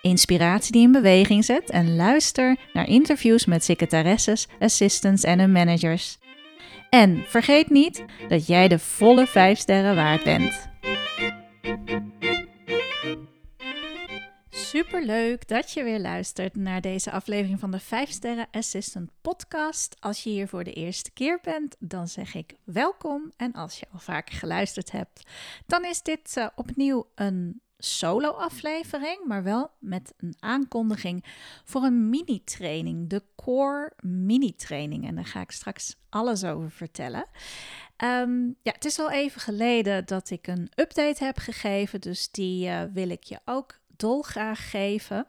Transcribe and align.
inspiratie 0.00 0.72
die 0.72 0.82
in 0.82 0.92
beweging 0.92 1.44
zet 1.44 1.70
en 1.70 1.96
luister 1.96 2.56
naar 2.72 2.88
interviews 2.88 3.44
met 3.44 3.64
secretaresses, 3.64 4.48
assistants 4.58 5.22
en 5.22 5.38
hun 5.38 5.52
managers. 5.52 6.18
En 6.90 7.24
vergeet 7.26 7.70
niet 7.70 8.04
dat 8.28 8.46
jij 8.46 8.68
de 8.68 8.78
volle 8.78 9.26
5 9.26 9.58
sterren 9.58 9.94
waard 9.94 10.24
bent. 10.24 10.68
Super 14.70 15.04
leuk 15.04 15.48
dat 15.48 15.72
je 15.72 15.82
weer 15.82 16.00
luistert 16.00 16.56
naar 16.56 16.80
deze 16.80 17.10
aflevering 17.10 17.60
van 17.60 17.70
de 17.70 17.80
5 17.80 18.10
Sterren 18.10 18.48
Assistant 18.50 19.10
Podcast. 19.20 19.96
Als 20.00 20.22
je 20.22 20.30
hier 20.30 20.48
voor 20.48 20.64
de 20.64 20.72
eerste 20.72 21.10
keer 21.12 21.38
bent, 21.42 21.76
dan 21.78 22.08
zeg 22.08 22.34
ik 22.34 22.54
welkom. 22.64 23.32
En 23.36 23.52
als 23.52 23.78
je 23.78 23.86
al 23.92 23.98
vaker 23.98 24.34
geluisterd 24.34 24.90
hebt, 24.90 25.22
dan 25.66 25.84
is 25.84 26.02
dit 26.02 26.34
uh, 26.38 26.46
opnieuw 26.54 27.06
een 27.14 27.60
solo-aflevering, 27.80 29.24
maar 29.26 29.42
wel 29.42 29.70
met 29.78 30.14
een 30.16 30.34
aankondiging 30.38 31.24
voor 31.64 31.82
een 31.82 32.10
mini-training, 32.10 33.08
de 33.08 33.22
Core 33.36 33.92
Mini-training. 34.00 35.06
En 35.06 35.14
daar 35.14 35.26
ga 35.26 35.40
ik 35.40 35.50
straks 35.50 35.96
alles 36.08 36.44
over 36.44 36.70
vertellen. 36.70 37.26
Um, 38.04 38.56
ja, 38.62 38.72
het 38.72 38.84
is 38.84 38.98
al 38.98 39.10
even 39.10 39.40
geleden 39.40 40.06
dat 40.06 40.30
ik 40.30 40.46
een 40.46 40.70
update 40.74 41.24
heb 41.24 41.38
gegeven, 41.38 42.00
dus 42.00 42.30
die 42.30 42.66
uh, 42.68 42.82
wil 42.92 43.10
ik 43.10 43.24
je 43.24 43.40
ook 43.44 43.79
dolgraag 44.00 44.70
geven. 44.70 45.26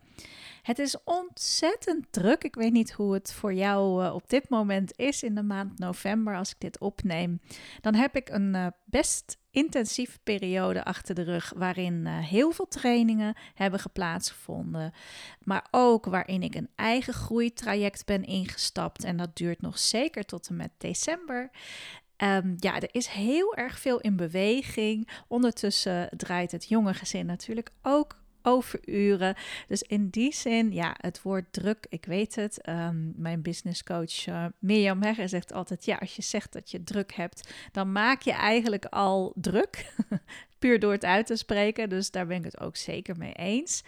Het 0.61 0.79
is 0.79 1.03
ontzettend 1.03 2.05
druk. 2.11 2.43
Ik 2.43 2.55
weet 2.55 2.71
niet 2.71 2.91
hoe 2.91 3.13
het 3.13 3.33
voor 3.33 3.53
jou 3.53 4.03
uh, 4.03 4.13
op 4.13 4.29
dit 4.29 4.49
moment 4.49 4.97
is 4.97 5.23
in 5.23 5.35
de 5.35 5.43
maand 5.43 5.79
november 5.79 6.35
als 6.35 6.49
ik 6.51 6.59
dit 6.59 6.79
opneem. 6.79 7.41
Dan 7.81 7.95
heb 7.95 8.15
ik 8.15 8.29
een 8.29 8.53
uh, 8.55 8.67
best 8.85 9.37
intensieve 9.51 10.19
periode 10.23 10.83
achter 10.83 11.15
de 11.15 11.21
rug 11.21 11.53
waarin 11.55 12.05
uh, 12.05 12.17
heel 12.17 12.51
veel 12.51 12.67
trainingen 12.67 13.35
hebben 13.53 13.79
geplaatsgevonden, 13.79 14.93
maar 15.39 15.67
ook 15.71 16.05
waarin 16.05 16.43
ik 16.43 16.55
een 16.55 16.69
eigen 16.75 17.13
groeitraject 17.13 18.05
ben 18.05 18.23
ingestapt 18.23 19.03
en 19.03 19.17
dat 19.17 19.35
duurt 19.35 19.61
nog 19.61 19.79
zeker 19.79 20.25
tot 20.25 20.47
en 20.47 20.55
met 20.55 20.71
december. 20.77 21.49
Um, 22.17 22.55
ja, 22.57 22.79
er 22.79 22.89
is 22.91 23.07
heel 23.07 23.55
erg 23.55 23.79
veel 23.79 23.99
in 23.99 24.15
beweging. 24.15 25.09
Ondertussen 25.27 26.09
draait 26.17 26.51
het 26.51 26.67
jonge 26.67 26.93
gezin 26.93 27.25
natuurlijk 27.25 27.71
ook 27.81 28.20
overuren. 28.43 29.35
Dus 29.67 29.81
in 29.81 30.09
die 30.09 30.33
zin, 30.33 30.73
ja, 30.73 30.95
het 30.97 31.21
wordt 31.21 31.53
druk, 31.53 31.85
ik 31.89 32.05
weet 32.05 32.35
het. 32.35 32.69
Um, 32.69 33.13
mijn 33.15 33.41
businesscoach 33.41 34.27
uh, 34.27 34.45
Mirjam 34.59 35.03
Hegger 35.03 35.29
zegt 35.29 35.53
altijd, 35.53 35.85
ja, 35.85 35.95
als 35.95 36.15
je 36.15 36.21
zegt 36.21 36.53
dat 36.53 36.71
je 36.71 36.83
druk 36.83 37.13
hebt, 37.13 37.53
dan 37.71 37.91
maak 37.91 38.21
je 38.21 38.33
eigenlijk 38.33 38.85
al 38.85 39.33
druk. 39.35 39.93
Puur 40.59 40.79
door 40.79 40.91
het 40.91 41.05
uit 41.05 41.25
te 41.25 41.35
spreken, 41.35 41.89
dus 41.89 42.11
daar 42.11 42.27
ben 42.27 42.37
ik 42.37 42.43
het 42.43 42.59
ook 42.59 42.75
zeker 42.75 43.17
mee 43.17 43.33
eens. 43.33 43.83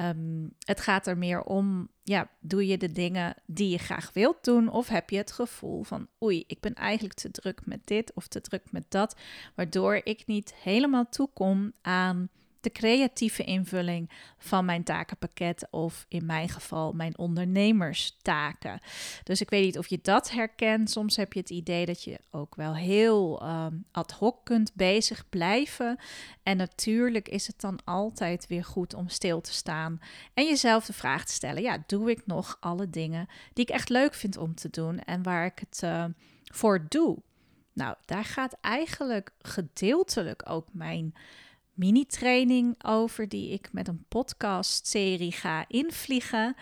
Um, 0.00 0.52
het 0.64 0.80
gaat 0.80 1.06
er 1.06 1.18
meer 1.18 1.42
om, 1.42 1.88
ja, 2.02 2.30
doe 2.40 2.66
je 2.66 2.78
de 2.78 2.92
dingen 2.92 3.34
die 3.46 3.68
je 3.68 3.78
graag 3.78 4.10
wilt 4.12 4.44
doen? 4.44 4.68
Of 4.68 4.88
heb 4.88 5.10
je 5.10 5.16
het 5.16 5.32
gevoel 5.32 5.82
van, 5.82 6.08
oei, 6.22 6.44
ik 6.46 6.60
ben 6.60 6.74
eigenlijk 6.74 7.14
te 7.14 7.30
druk 7.30 7.66
met 7.66 7.86
dit 7.86 8.12
of 8.14 8.26
te 8.26 8.40
druk 8.40 8.72
met 8.72 8.84
dat, 8.88 9.16
waardoor 9.54 10.00
ik 10.04 10.26
niet 10.26 10.54
helemaal 10.54 11.08
toekom 11.08 11.72
aan 11.82 12.28
de 12.60 12.70
creatieve 12.70 13.44
invulling 13.44 14.10
van 14.38 14.64
mijn 14.64 14.84
takenpakket 14.84 15.66
of 15.70 16.04
in 16.08 16.26
mijn 16.26 16.48
geval 16.48 16.92
mijn 16.92 17.18
ondernemerstaken. 17.18 18.80
Dus 19.22 19.40
ik 19.40 19.50
weet 19.50 19.64
niet 19.64 19.78
of 19.78 19.86
je 19.86 19.98
dat 20.02 20.30
herkent. 20.30 20.90
Soms 20.90 21.16
heb 21.16 21.32
je 21.32 21.40
het 21.40 21.50
idee 21.50 21.86
dat 21.86 22.02
je 22.02 22.18
ook 22.30 22.54
wel 22.54 22.74
heel 22.74 23.42
um, 23.48 23.84
ad 23.92 24.10
hoc 24.12 24.44
kunt 24.44 24.72
bezig 24.74 25.28
blijven. 25.28 25.98
En 26.42 26.56
natuurlijk 26.56 27.28
is 27.28 27.46
het 27.46 27.60
dan 27.60 27.78
altijd 27.84 28.46
weer 28.46 28.64
goed 28.64 28.94
om 28.94 29.08
stil 29.08 29.40
te 29.40 29.52
staan 29.52 30.00
en 30.34 30.44
jezelf 30.44 30.86
de 30.86 30.92
vraag 30.92 31.24
te 31.24 31.32
stellen: 31.32 31.62
ja, 31.62 31.82
doe 31.86 32.10
ik 32.10 32.26
nog 32.26 32.56
alle 32.60 32.90
dingen 32.90 33.28
die 33.52 33.64
ik 33.64 33.70
echt 33.70 33.88
leuk 33.88 34.14
vind 34.14 34.36
om 34.36 34.54
te 34.54 34.70
doen 34.70 34.98
en 34.98 35.22
waar 35.22 35.44
ik 35.44 35.58
het 35.58 35.80
uh, 35.84 36.04
voor 36.44 36.86
doe? 36.88 37.18
Nou, 37.72 37.94
daar 38.04 38.24
gaat 38.24 38.56
eigenlijk 38.60 39.30
gedeeltelijk 39.38 40.42
ook 40.48 40.66
mijn 40.72 41.14
mini-training 41.80 42.84
over 42.84 43.28
die 43.28 43.50
ik 43.52 43.68
met 43.72 43.88
een 43.88 44.04
podcast-serie 44.08 45.32
ga 45.32 45.64
invliegen. 45.68 46.54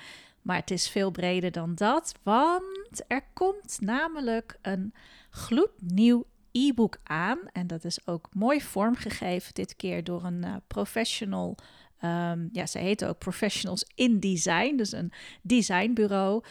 Maar 0.42 0.56
het 0.56 0.70
is 0.70 0.88
veel 0.88 1.10
breder 1.10 1.52
dan 1.52 1.74
dat, 1.74 2.14
want 2.22 3.02
er 3.06 3.24
komt 3.32 3.78
namelijk 3.80 4.58
een 4.62 4.94
gloednieuw 5.30 6.24
e-book 6.52 6.98
aan. 7.02 7.38
En 7.52 7.66
dat 7.66 7.84
is 7.84 8.06
ook 8.06 8.28
mooi 8.32 8.60
vormgegeven, 8.60 9.54
dit 9.54 9.76
keer 9.76 10.04
door 10.04 10.24
een 10.24 10.44
uh, 10.44 10.54
professional. 10.66 11.56
Um, 12.04 12.48
ja, 12.52 12.66
ze 12.66 12.78
heet 12.78 13.04
ook 13.04 13.18
Professionals 13.18 13.86
in 13.94 14.20
Design, 14.20 14.76
dus 14.76 14.92
een 14.92 15.12
designbureau. 15.42 16.44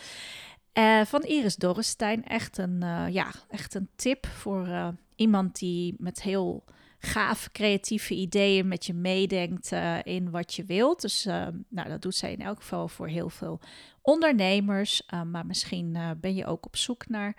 Uh, 0.74 1.06
van 1.06 1.24
Iris 1.24 1.56
Dorrestein. 1.56 2.26
Echt 2.26 2.58
een, 2.58 2.84
uh, 2.84 3.06
ja, 3.10 3.32
echt 3.50 3.74
een 3.74 3.90
tip 3.96 4.26
voor 4.26 4.94
iemand 5.16 5.60
die 5.60 5.96
met 5.98 6.22
heel 6.22 6.64
gaaf 7.00 7.52
creatieve 7.52 8.14
ideeën 8.14 8.68
met 8.68 8.86
je 8.86 8.94
meedenkt 8.94 9.72
uh, 9.72 9.98
in 10.04 10.32
wat 10.32 10.54
je 10.54 10.64
wilt. 10.64 11.02
Dus 11.02 11.26
uh, 11.26 11.48
nou, 11.70 11.90
dat 11.90 12.02
doet 12.02 12.16
zij 12.16 12.32
in 12.32 12.42
elk 12.42 12.58
geval 12.58 12.88
voor 12.88 13.08
heel 13.08 13.30
veel 13.30 13.60
ondernemers. 14.02 15.02
Uh, 15.14 15.22
maar 15.22 15.46
misschien 15.46 16.18
ben 16.22 16.36
je 16.36 16.46
ook 16.46 16.66
op 16.66 16.76
zoek 16.76 17.08
naar 17.08 17.36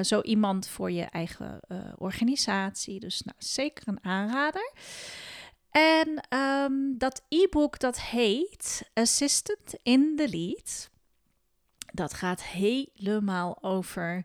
zo 0.00 0.20
iemand 0.20 0.68
voor 0.68 0.90
je 0.90 1.02
eigen 1.02 1.60
organisatie. 1.98 3.00
Dus 3.00 3.22
nou, 3.22 3.36
zeker 3.38 3.88
een 3.88 4.04
aanrader. 4.04 4.72
En 5.70 6.38
um, 6.38 6.98
dat 6.98 7.22
e-book 7.28 7.78
dat 7.78 8.00
heet 8.00 8.90
Assistant 8.94 9.74
in 9.82 10.12
the 10.16 10.28
Lead. 10.28 10.90
Dat 11.92 12.14
gaat 12.14 12.42
helemaal 12.42 13.62
over 13.62 14.24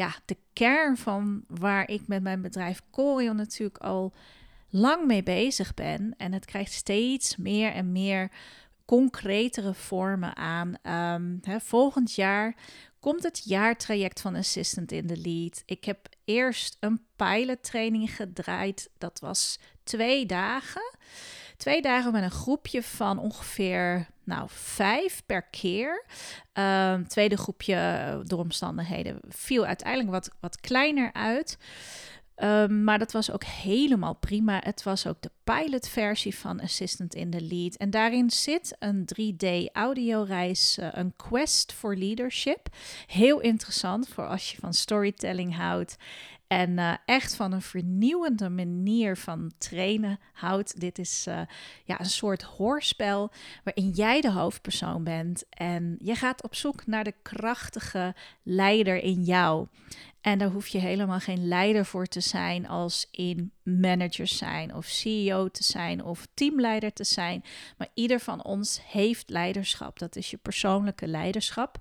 ja, 0.00 0.14
de 0.24 0.36
kern 0.52 0.96
van 0.96 1.44
waar 1.46 1.88
ik 1.88 2.06
met 2.06 2.22
mijn 2.22 2.42
bedrijf 2.42 2.82
Corion 2.90 3.36
natuurlijk 3.36 3.78
al 3.78 4.12
lang 4.68 5.06
mee 5.06 5.22
bezig 5.22 5.74
ben. 5.74 6.14
En 6.16 6.32
het 6.32 6.44
krijgt 6.44 6.72
steeds 6.72 7.36
meer 7.36 7.72
en 7.72 7.92
meer 7.92 8.30
concretere 8.84 9.74
vormen 9.74 10.36
aan. 10.36 10.74
Um, 11.14 11.38
hè, 11.42 11.60
volgend 11.60 12.14
jaar 12.14 12.56
komt 13.00 13.22
het 13.22 13.42
jaartraject 13.44 14.20
van 14.20 14.34
Assistant 14.34 14.92
in 14.92 15.06
the 15.06 15.16
Lead. 15.16 15.62
Ik 15.66 15.84
heb 15.84 16.08
eerst 16.24 16.76
een 16.80 17.00
pilot 17.16 17.62
training 17.62 18.16
gedraaid. 18.16 18.90
Dat 18.98 19.20
was 19.20 19.58
twee 19.82 20.26
dagen. 20.26 20.96
Twee 21.60 21.82
dagen 21.82 22.12
met 22.12 22.22
een 22.22 22.30
groepje 22.30 22.82
van 22.82 23.18
ongeveer 23.18 24.06
nou, 24.24 24.46
vijf 24.50 25.22
per 25.26 25.42
keer. 25.42 26.04
Um, 26.52 27.08
tweede 27.08 27.36
groepje 27.36 27.74
eh, 27.74 28.18
door 28.24 28.38
omstandigheden 28.38 29.20
viel 29.28 29.64
uiteindelijk 29.64 30.10
wat, 30.10 30.30
wat 30.40 30.60
kleiner 30.60 31.12
uit. 31.12 31.58
Um, 32.42 32.84
maar 32.84 32.98
dat 32.98 33.12
was 33.12 33.30
ook 33.30 33.44
helemaal 33.44 34.14
prima. 34.14 34.60
Het 34.64 34.82
was 34.82 35.06
ook 35.06 35.20
de 35.20 35.30
pilotversie 35.44 36.36
van 36.36 36.60
Assistant 36.60 37.14
in 37.14 37.30
the 37.30 37.40
Lead. 37.40 37.76
En 37.76 37.90
daarin 37.90 38.30
zit 38.30 38.76
een 38.78 39.08
3D-audioreis, 39.14 40.78
uh, 40.78 40.88
een 40.90 41.12
quest 41.16 41.72
for 41.72 41.96
leadership. 41.96 42.68
Heel 43.06 43.40
interessant 43.40 44.08
voor 44.08 44.26
als 44.26 44.50
je 44.50 44.56
van 44.60 44.74
storytelling 44.74 45.56
houdt 45.56 45.96
en 46.50 46.70
uh, 46.70 46.92
echt 47.04 47.34
van 47.34 47.52
een 47.52 47.62
vernieuwende 47.62 48.48
manier 48.48 49.16
van 49.16 49.52
trainen 49.58 50.18
houdt. 50.32 50.80
Dit 50.80 50.98
is 50.98 51.26
uh, 51.28 51.40
ja, 51.84 52.00
een 52.00 52.06
soort 52.06 52.42
hoorspel 52.42 53.30
waarin 53.64 53.90
jij 53.90 54.20
de 54.20 54.30
hoofdpersoon 54.30 55.04
bent 55.04 55.44
en 55.48 55.96
je 55.98 56.14
gaat 56.14 56.42
op 56.42 56.54
zoek 56.54 56.86
naar 56.86 57.04
de 57.04 57.14
krachtige 57.22 58.14
leider 58.42 58.96
in 58.96 59.22
jou. 59.22 59.66
En 60.20 60.38
daar 60.38 60.50
hoef 60.50 60.66
je 60.66 60.78
helemaal 60.78 61.20
geen 61.20 61.48
leider 61.48 61.84
voor 61.84 62.06
te 62.06 62.20
zijn 62.20 62.68
als 62.68 63.08
in 63.10 63.52
manager 63.62 64.26
zijn 64.26 64.74
of 64.74 64.86
CEO 64.86 65.48
te 65.48 65.64
zijn 65.64 66.04
of 66.04 66.26
teamleider 66.34 66.92
te 66.92 67.04
zijn. 67.04 67.44
Maar 67.78 67.88
ieder 67.94 68.20
van 68.20 68.44
ons 68.44 68.80
heeft 68.86 69.30
leiderschap. 69.30 69.98
Dat 69.98 70.16
is 70.16 70.30
je 70.30 70.36
persoonlijke 70.36 71.06
leiderschap. 71.06 71.78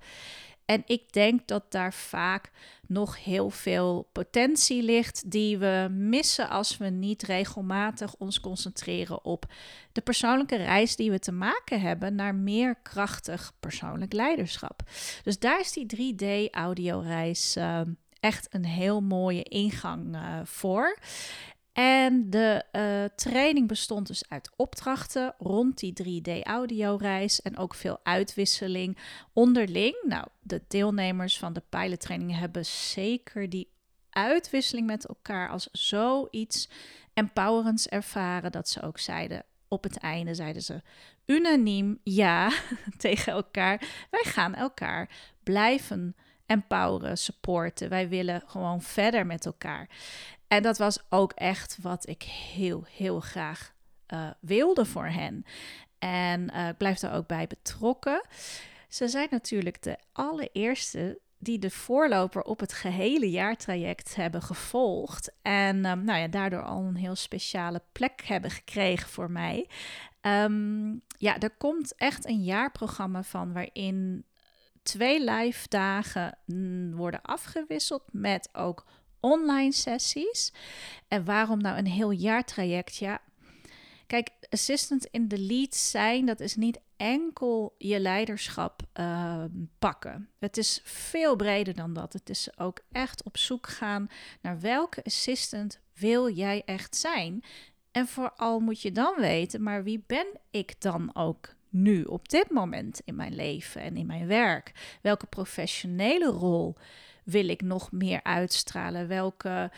En 0.70 0.84
ik 0.86 1.14
denk 1.14 1.48
dat 1.48 1.72
daar 1.72 1.94
vaak 1.94 2.52
nog 2.88 3.24
heel 3.24 3.50
veel 3.50 4.10
potentie 4.12 4.84
ligt 4.84 5.32
die 5.32 5.58
we 5.58 5.88
missen 5.92 6.50
als 6.50 6.78
we 6.78 6.86
niet 6.86 7.24
regelmatig 7.24 8.16
ons 8.16 8.40
concentreren 8.40 9.26
op 9.26 9.46
de 9.92 10.02
persoonlijke 10.02 10.56
reis 10.56 10.96
die 10.96 11.12
we 11.12 11.20
te 11.20 11.32
maken 11.32 11.82
hebben 11.82 12.16
naar 12.16 12.36
meer 12.36 12.76
krachtig 12.76 13.54
persoonlijk 13.60 14.14
leiderschap. 14.14 14.82
Dus 15.24 15.40
daar 15.40 15.60
is 15.60 15.72
die 15.72 16.16
3D-audioreis 16.16 17.56
uh, 17.58 17.82
echt 18.20 18.48
een 18.50 18.66
heel 18.66 19.02
mooie 19.02 19.44
ingang 19.44 20.16
uh, 20.16 20.40
voor. 20.44 20.98
En 21.74 22.30
de 22.30 22.64
uh, 22.72 23.16
training 23.16 23.68
bestond 23.68 24.08
dus 24.08 24.24
uit 24.30 24.52
opdrachten 24.56 25.36
rond 25.38 25.80
die 25.80 25.94
3D-audioreis 26.04 27.42
en 27.42 27.58
ook 27.58 27.74
veel 27.74 28.00
uitwisseling 28.04 28.98
onderling. 29.34 30.04
Nou, 30.08 30.28
de 30.42 30.62
deelnemers 30.68 31.38
van 31.38 31.54
de 31.54 31.64
pilottraining 31.70 32.40
hebben 32.40 32.66
zeker 32.66 33.50
die 33.50 33.72
uitwisseling 34.10 34.88
met 34.88 35.06
elkaar 35.06 35.50
als 35.50 35.70
zoiets 35.72 36.70
empowerends 37.14 37.88
ervaren 37.88 38.52
dat 38.52 38.70
ze 38.70 38.82
ook 38.82 39.00
zeiden 39.00 39.44
op 39.68 39.84
het 39.84 39.98
einde 39.98 40.36
zeiden 40.36 40.62
ze 40.62 40.82
unaniem 41.26 42.00
ja 42.04 42.52
tegen 42.98 43.34
elkaar. 43.34 44.08
Wij 44.10 44.24
gaan 44.24 44.56
elkaar 44.56 45.10
blijven 45.44 46.16
empoweren, 46.50 47.18
supporten. 47.18 47.90
Wij 47.90 48.10
willen 48.10 48.44
gewoon 48.46 48.82
verder 48.82 49.26
met 49.26 49.46
elkaar. 49.46 49.90
En 50.48 50.64
dat 50.64 50.78
was 50.78 51.00
ook 51.10 51.32
echt 51.32 51.78
wat 51.82 52.08
ik 52.08 52.24
heel, 52.24 52.84
heel 52.92 53.20
graag 53.20 53.74
uh, 54.14 54.30
wilde 54.40 54.86
voor 54.86 55.08
hen. 55.08 55.46
En 56.00 56.52
uh, 56.54 56.68
ik 56.68 56.78
blijf 56.78 57.02
er 57.02 57.12
ook 57.12 57.28
bij 57.28 57.48
betrokken. 57.48 58.22
Ze 58.88 59.08
zijn 59.08 59.28
natuurlijk 59.32 59.82
de 59.82 59.98
allereerste 60.12 61.20
die 61.38 61.60
de 61.60 61.70
voorloper 61.70 62.42
op 62.42 62.60
het 62.60 62.74
gehele 62.74 63.30
jaartraject 63.30 64.16
hebben 64.16 64.42
gevolgd. 64.42 65.32
En 65.42 65.86
um, 65.86 66.04
nou 66.04 66.20
ja, 66.20 66.28
daardoor 66.28 66.64
al 66.64 66.84
een 66.84 66.96
heel 66.96 67.16
speciale 67.16 67.82
plek 67.92 68.22
hebben 68.24 68.52
gekregen 68.52 69.10
voor 69.10 69.32
mij. 69.32 69.70
Um, 70.22 71.02
ja, 71.18 71.40
er 71.40 71.56
komt 71.58 71.96
echt 71.96 72.26
een 72.26 72.44
jaarprogramma 72.44 73.24
van 73.24 73.54
waarin 73.54 74.24
twee 74.84 75.24
live 75.24 75.68
dagen 75.68 76.38
mm, 76.46 76.96
worden 76.96 77.22
afgewisseld 77.22 78.04
met 78.12 78.50
ook 78.54 78.86
online 79.20 79.72
sessies. 79.72 80.54
En 81.08 81.26
waarom 81.26 81.62
nou 81.62 81.78
een 81.78 81.88
heel 81.88 82.12
jaartraject? 82.12 82.96
Ja, 82.96 83.22
kijk, 84.08 84.30
assistant 84.50 85.06
in 85.06 85.28
the 85.28 85.40
lead 85.40 85.76
zijn, 85.76 86.26
dat 86.26 86.40
is 86.40 86.56
niet 86.56 86.80
enkel 86.98 87.76
je 87.78 88.00
leiderschap 88.00 88.82
uh, 89.00 89.44
pakken. 89.80 90.30
Het 90.40 90.58
is 90.58 90.82
veel 90.84 91.36
breder 91.36 91.76
dan 91.76 91.94
dat. 91.94 92.14
Het 92.14 92.30
is 92.30 92.58
ook 92.58 92.80
echt 92.92 93.24
op 93.24 93.38
zoek 93.38 93.68
gaan 93.68 94.10
naar 94.42 94.60
welke 94.60 95.04
assistant 95.04 95.80
wil 95.94 96.30
jij 96.30 96.62
echt 96.66 96.96
zijn. 96.96 97.44
En 97.92 98.08
vooral 98.08 98.60
moet 98.60 98.82
je 98.82 98.92
dan 98.92 99.16
weten, 99.18 99.64
maar 99.64 99.84
wie 99.84 100.04
ben 100.08 100.28
ik 100.52 100.82
dan 100.82 101.16
ook 101.16 101.56
nu, 101.70 102.04
op 102.04 102.30
dit 102.30 102.50
moment 102.50 103.02
in 103.06 103.16
mijn 103.16 103.36
leven 103.36 103.82
en 103.82 103.98
in 103.98 104.06
mijn 104.06 104.28
werk? 104.28 104.98
Welke 105.02 105.26
professionele 105.26 106.28
rol 106.28 106.76
wil 107.24 107.50
ik 107.50 107.62
nog 107.62 107.92
meer 107.92 108.24
uitstralen? 108.24 109.08
Welke, 109.08 109.72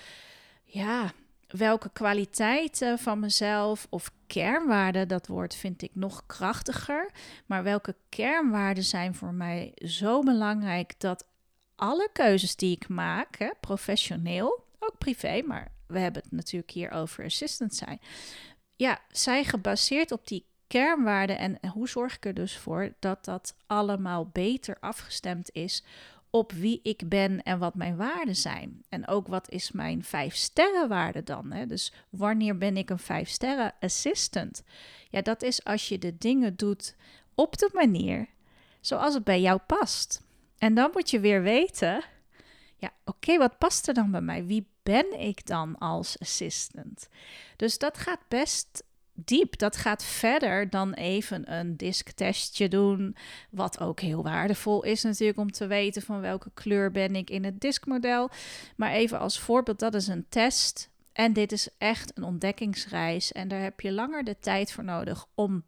ja, 0.63 1.11
welke 1.47 1.89
kwaliteiten 1.93 2.99
van 2.99 3.19
mezelf 3.19 3.87
of 3.89 4.11
kernwaarden, 4.27 5.07
dat 5.07 5.27
woord 5.27 5.55
vind 5.55 5.81
ik 5.81 5.91
nog 5.93 6.23
krachtiger. 6.25 7.11
Maar 7.45 7.63
welke 7.63 7.95
kernwaarden 8.09 8.83
zijn 8.83 9.15
voor 9.15 9.33
mij 9.33 9.71
zo 9.75 10.21
belangrijk 10.21 10.99
dat 10.99 11.27
alle 11.75 12.09
keuzes 12.13 12.55
die 12.55 12.75
ik 12.75 12.87
maak, 12.87 13.37
hè, 13.37 13.49
professioneel, 13.59 14.65
ook 14.79 14.97
privé, 14.97 15.41
maar 15.45 15.71
we 15.87 15.99
hebben 15.99 16.21
het 16.21 16.31
natuurlijk 16.31 16.71
hier 16.71 16.91
over 16.91 17.25
assistant 17.25 17.75
zijn. 17.75 17.99
Ja, 18.75 18.99
zijn 19.11 19.45
gebaseerd 19.45 20.11
op 20.11 20.27
die 20.27 20.45
kernwaarden 20.71 21.37
en 21.37 21.57
hoe 21.67 21.89
zorg 21.89 22.15
ik 22.15 22.25
er 22.25 22.33
dus 22.33 22.57
voor 22.57 22.93
dat 22.99 23.25
dat 23.25 23.55
allemaal 23.67 24.27
beter 24.27 24.77
afgestemd 24.79 25.49
is 25.53 25.83
op 26.29 26.51
wie 26.51 26.79
ik 26.83 27.09
ben 27.09 27.43
en 27.43 27.59
wat 27.59 27.75
mijn 27.75 27.95
waarden 27.95 28.35
zijn. 28.35 28.83
En 28.89 29.07
ook 29.07 29.27
wat 29.27 29.49
is 29.49 29.71
mijn 29.71 30.03
vijf 30.03 30.35
sterren 30.35 30.87
waarde 30.87 31.23
dan? 31.23 31.51
Hè? 31.51 31.65
Dus 31.65 31.93
wanneer 32.09 32.57
ben 32.57 32.77
ik 32.77 32.89
een 32.89 32.99
vijf 32.99 33.29
sterren 33.29 33.73
assistant? 33.79 34.63
Ja, 35.09 35.21
dat 35.21 35.41
is 35.41 35.63
als 35.63 35.89
je 35.89 35.97
de 35.97 36.17
dingen 36.17 36.55
doet 36.55 36.95
op 37.35 37.57
de 37.57 37.69
manier 37.73 38.27
zoals 38.79 39.13
het 39.13 39.23
bij 39.23 39.41
jou 39.41 39.59
past. 39.67 40.21
En 40.57 40.73
dan 40.73 40.89
moet 40.93 41.09
je 41.09 41.19
weer 41.19 41.41
weten, 41.41 42.03
ja, 42.75 42.93
oké, 43.05 43.37
wat 43.37 43.57
past 43.57 43.87
er 43.87 43.93
dan 43.93 44.11
bij 44.11 44.21
mij? 44.21 44.45
Wie 44.45 44.67
ben 44.83 45.19
ik 45.19 45.45
dan 45.45 45.77
als 45.77 46.19
assistant? 46.19 47.09
Dus 47.55 47.77
dat 47.77 47.97
gaat 47.97 48.21
best 48.27 48.83
diep. 49.13 49.57
Dat 49.57 49.75
gaat 49.75 50.03
verder 50.03 50.69
dan 50.69 50.93
even 50.93 51.53
een 51.53 51.77
disktestje 51.77 52.67
doen. 52.67 53.15
Wat 53.49 53.79
ook 53.79 53.99
heel 53.99 54.23
waardevol 54.23 54.83
is 54.83 55.03
natuurlijk 55.03 55.39
om 55.39 55.51
te 55.51 55.67
weten 55.67 56.01
van 56.01 56.21
welke 56.21 56.51
kleur 56.53 56.91
ben 56.91 57.15
ik 57.15 57.29
in 57.29 57.43
het 57.43 57.61
diskmodel. 57.61 58.29
Maar 58.75 58.91
even 58.91 59.19
als 59.19 59.39
voorbeeld, 59.39 59.79
dat 59.79 59.93
is 59.93 60.07
een 60.07 60.25
test. 60.29 60.89
En 61.13 61.33
dit 61.33 61.51
is 61.51 61.69
echt 61.77 62.17
een 62.17 62.23
ontdekkingsreis. 62.23 63.31
En 63.31 63.47
daar 63.47 63.61
heb 63.61 63.79
je 63.79 63.91
langer 63.91 64.23
de 64.23 64.39
tijd 64.39 64.71
voor 64.71 64.83
nodig 64.83 65.25
om 65.35 65.63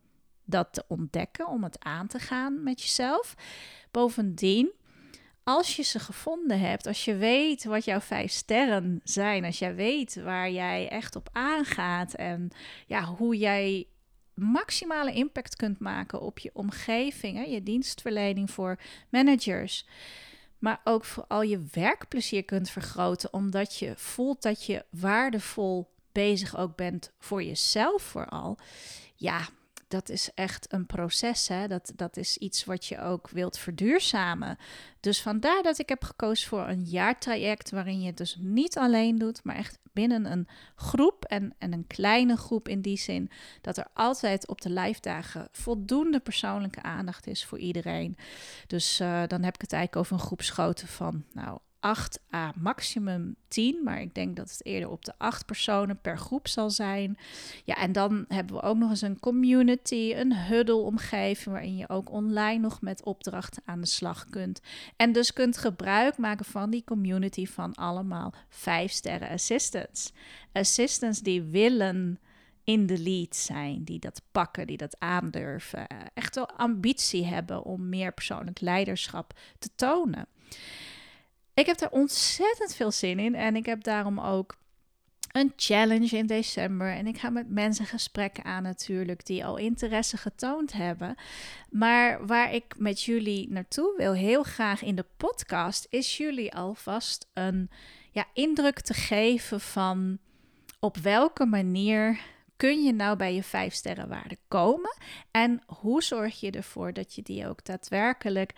dat 0.45 0.67
te 0.71 0.83
ontdekken, 0.87 1.47
om 1.47 1.63
het 1.63 1.83
aan 1.83 2.07
te 2.07 2.19
gaan 2.19 2.63
met 2.63 2.81
jezelf. 2.81 3.35
Bovendien 3.91 4.71
als 5.43 5.75
je 5.75 5.83
ze 5.83 5.99
gevonden 5.99 6.59
hebt, 6.59 6.87
als 6.87 7.05
je 7.05 7.15
weet 7.15 7.63
wat 7.63 7.85
jouw 7.85 7.99
vijf 7.99 8.31
sterren 8.31 9.01
zijn, 9.03 9.45
als 9.45 9.59
jij 9.59 9.75
weet 9.75 10.21
waar 10.23 10.51
jij 10.51 10.89
echt 10.89 11.15
op 11.15 11.29
aangaat 11.31 12.13
en 12.13 12.51
ja, 12.87 13.03
hoe 13.03 13.37
jij 13.37 13.87
maximale 14.33 15.13
impact 15.13 15.55
kunt 15.55 15.79
maken 15.79 16.21
op 16.21 16.39
je 16.39 16.49
omgeving, 16.53 17.37
hè, 17.37 17.43
je 17.43 17.63
dienstverlening 17.63 18.51
voor 18.51 18.79
managers, 19.09 19.87
maar 20.59 20.81
ook 20.83 21.05
vooral 21.05 21.41
je 21.41 21.65
werkplezier 21.71 22.43
kunt 22.43 22.69
vergroten, 22.69 23.33
omdat 23.33 23.77
je 23.77 23.93
voelt 23.95 24.41
dat 24.41 24.65
je 24.65 24.85
waardevol 24.89 25.91
bezig 26.11 26.57
ook 26.57 26.75
bent 26.75 27.11
voor 27.19 27.43
jezelf 27.43 28.01
vooral. 28.01 28.57
Ja, 29.15 29.47
dat 29.93 30.09
is 30.09 30.29
echt 30.33 30.73
een 30.73 30.85
proces. 30.85 31.47
Hè? 31.47 31.67
Dat, 31.67 31.91
dat 31.95 32.17
is 32.17 32.37
iets 32.37 32.65
wat 32.65 32.85
je 32.85 32.99
ook 32.99 33.29
wilt 33.29 33.57
verduurzamen. 33.57 34.57
Dus 34.99 35.21
vandaar 35.21 35.63
dat 35.63 35.79
ik 35.79 35.89
heb 35.89 36.03
gekozen 36.03 36.47
voor 36.47 36.67
een 36.67 36.83
jaartraject 36.83 37.71
waarin 37.71 37.99
je 37.99 38.07
het 38.07 38.17
dus 38.17 38.37
niet 38.39 38.77
alleen 38.77 39.17
doet, 39.17 39.43
maar 39.43 39.55
echt 39.55 39.79
binnen 39.91 40.31
een 40.31 40.47
groep 40.75 41.25
en, 41.25 41.55
en 41.57 41.73
een 41.73 41.87
kleine 41.87 42.37
groep 42.37 42.67
in 42.67 42.81
die 42.81 42.97
zin 42.97 43.29
dat 43.61 43.77
er 43.77 43.87
altijd 43.93 44.47
op 44.47 44.61
de 44.61 44.69
live 44.69 45.01
dagen 45.01 45.47
voldoende 45.51 46.19
persoonlijke 46.19 46.81
aandacht 46.81 47.27
is 47.27 47.45
voor 47.45 47.59
iedereen. 47.59 48.17
Dus 48.67 48.99
uh, 48.99 49.23
dan 49.27 49.43
heb 49.43 49.55
ik 49.55 49.61
het 49.61 49.73
eigenlijk 49.73 49.95
over 49.95 50.13
een 50.13 50.27
groepsgrootte 50.27 50.87
van 50.87 51.23
nou 51.33 51.59
8 51.83 52.19
à 52.33 52.53
maximum 52.55 53.35
10. 53.47 53.83
Maar 53.83 54.01
ik 54.01 54.15
denk 54.15 54.35
dat 54.35 54.51
het 54.51 54.65
eerder 54.65 54.89
op 54.89 55.05
de 55.05 55.13
8 55.17 55.45
personen 55.45 56.01
per 56.01 56.17
groep 56.17 56.47
zal 56.47 56.69
zijn. 56.69 57.17
Ja, 57.63 57.75
en 57.75 57.91
dan 57.91 58.25
hebben 58.27 58.55
we 58.55 58.61
ook 58.61 58.77
nog 58.77 58.89
eens 58.89 59.01
een 59.01 59.19
community, 59.19 60.13
een 60.15 60.35
huddle-omgeving. 60.35 61.55
waarin 61.55 61.77
je 61.77 61.89
ook 61.89 62.11
online 62.11 62.59
nog 62.59 62.81
met 62.81 63.03
opdrachten 63.03 63.63
aan 63.65 63.81
de 63.81 63.87
slag 63.87 64.25
kunt. 64.29 64.61
En 64.95 65.11
dus 65.11 65.33
kunt 65.33 65.57
gebruik 65.57 66.17
maken 66.17 66.45
van 66.45 66.69
die 66.69 66.83
community 66.83 67.45
van 67.45 67.73
allemaal 67.73 68.33
5 68.49 68.91
sterren 68.91 69.29
assistants. 69.29 70.13
Assistants 70.51 71.19
die 71.19 71.41
willen 71.41 72.19
in 72.63 72.85
de 72.85 72.99
lead 72.99 73.35
zijn, 73.35 73.83
die 73.83 73.99
dat 73.99 74.21
pakken, 74.31 74.67
die 74.67 74.77
dat 74.77 74.99
aandurven. 74.99 75.87
Echt 76.13 76.35
wel 76.35 76.49
ambitie 76.49 77.25
hebben 77.25 77.63
om 77.63 77.89
meer 77.89 78.13
persoonlijk 78.13 78.61
leiderschap 78.61 79.33
te 79.59 79.69
tonen. 79.75 80.27
Ik 81.53 81.65
heb 81.65 81.79
er 81.79 81.91
ontzettend 81.91 82.75
veel 82.75 82.91
zin 82.91 83.19
in 83.19 83.35
en 83.35 83.55
ik 83.55 83.65
heb 83.65 83.83
daarom 83.83 84.19
ook 84.19 84.55
een 85.31 85.53
challenge 85.55 86.17
in 86.17 86.25
december. 86.25 86.91
En 86.91 87.07
ik 87.07 87.17
ga 87.17 87.29
met 87.29 87.49
mensen 87.49 87.85
gesprekken 87.85 88.43
aan 88.43 88.63
natuurlijk 88.63 89.25
die 89.25 89.45
al 89.45 89.57
interesse 89.57 90.17
getoond 90.17 90.73
hebben. 90.73 91.15
Maar 91.69 92.25
waar 92.25 92.53
ik 92.53 92.75
met 92.77 93.03
jullie 93.03 93.49
naartoe 93.49 93.93
wil, 93.97 94.13
heel 94.13 94.43
graag 94.43 94.81
in 94.81 94.95
de 94.95 95.05
podcast, 95.17 95.87
is 95.89 96.17
jullie 96.17 96.53
alvast 96.55 97.27
een 97.33 97.69
ja, 98.11 98.25
indruk 98.33 98.79
te 98.79 98.93
geven 98.93 99.59
van 99.61 100.17
op 100.79 100.97
welke 100.97 101.45
manier 101.45 102.19
kun 102.57 102.83
je 102.83 102.93
nou 102.93 103.17
bij 103.17 103.35
je 103.35 103.43
vijf 103.43 103.73
sterrenwaarde 103.73 104.37
komen? 104.47 104.95
En 105.31 105.61
hoe 105.65 106.03
zorg 106.03 106.39
je 106.39 106.51
ervoor 106.51 106.93
dat 106.93 107.15
je 107.15 107.21
die 107.21 107.47
ook 107.47 107.65
daadwerkelijk 107.65 108.53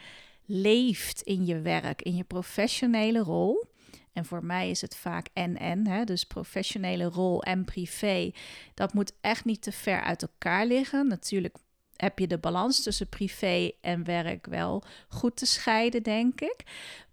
leeft 0.46 1.22
in 1.22 1.46
je 1.46 1.62
werk, 1.62 2.02
in 2.02 2.16
je 2.16 2.24
professionele 2.24 3.20
rol? 3.20 3.66
En 4.14 4.26
voor 4.26 4.46
mij 4.46 4.70
is 4.70 4.82
het 4.82 4.96
vaak 4.96 5.28
en-en, 5.34 6.06
dus 6.06 6.24
professionele 6.24 7.04
rol 7.04 7.44
en 7.44 7.66
privé. 7.66 8.32
Dat 8.74 8.94
moet 8.94 9.14
echt 9.22 9.46
niet 9.46 9.62
te 9.62 9.72
ver 9.72 10.02
uit 10.02 10.22
elkaar 10.22 10.66
liggen. 10.66 11.08
Natuurlijk 11.08 11.58
heb 11.96 12.20
je 12.20 12.28
de 12.28 12.38
balans 12.38 12.84
tussen 12.84 13.10
privé 13.10 13.72
en 13.82 14.04
werk 14.04 14.46
wel 14.46 14.84
goed 15.08 15.36
te 15.36 15.46
scheiden, 15.46 16.04
denk 16.04 16.42
ik. 16.42 16.64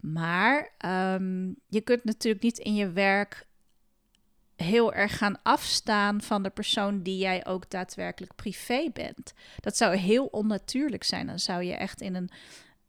Maar 0.00 0.74
ehm, 0.78 1.52
je 1.68 1.80
kunt 1.80 2.04
natuurlijk 2.04 2.44
niet 2.44 2.58
in 2.58 2.74
je 2.74 2.90
werk 2.90 3.46
heel 4.56 4.92
erg 4.92 5.18
gaan 5.18 5.42
afstaan 5.42 6.22
van 6.22 6.42
de 6.42 6.50
persoon 6.50 7.02
die 7.02 7.18
jij 7.18 7.46
ook 7.46 7.70
daadwerkelijk 7.70 8.34
privé 8.34 8.90
bent. 8.92 9.32
Dat 9.60 9.76
zou 9.76 9.96
heel 9.96 10.26
onnatuurlijk 10.26 11.04
zijn. 11.04 11.26
Dan 11.26 11.38
zou 11.38 11.62
je 11.62 11.74
echt 11.74 12.00
in 12.00 12.14
een 12.14 12.30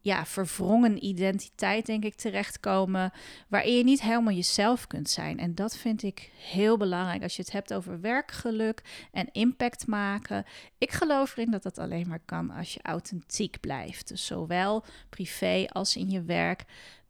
ja, 0.03 0.25
verwrongen 0.25 1.05
identiteit, 1.05 1.85
denk 1.85 2.03
ik, 2.03 2.15
terechtkomen. 2.15 3.11
Waarin 3.47 3.77
je 3.77 3.83
niet 3.83 4.01
helemaal 4.01 4.33
jezelf 4.33 4.87
kunt 4.87 5.09
zijn. 5.09 5.39
En 5.39 5.55
dat 5.55 5.77
vind 5.77 6.03
ik 6.03 6.31
heel 6.37 6.77
belangrijk 6.77 7.23
als 7.23 7.35
je 7.35 7.41
het 7.41 7.51
hebt 7.51 7.73
over 7.73 8.01
werkgeluk 8.01 9.07
en 9.11 9.31
impact 9.31 9.87
maken. 9.87 10.45
Ik 10.77 10.91
geloof 10.91 11.31
erin 11.31 11.51
dat 11.51 11.63
dat 11.63 11.77
alleen 11.77 12.07
maar 12.07 12.21
kan 12.25 12.49
als 12.49 12.73
je 12.73 12.79
authentiek 12.81 13.59
blijft. 13.59 14.07
Dus 14.07 14.25
zowel 14.25 14.83
privé 15.09 15.65
als 15.69 15.95
in 15.95 16.09
je 16.09 16.21
werk 16.21 16.63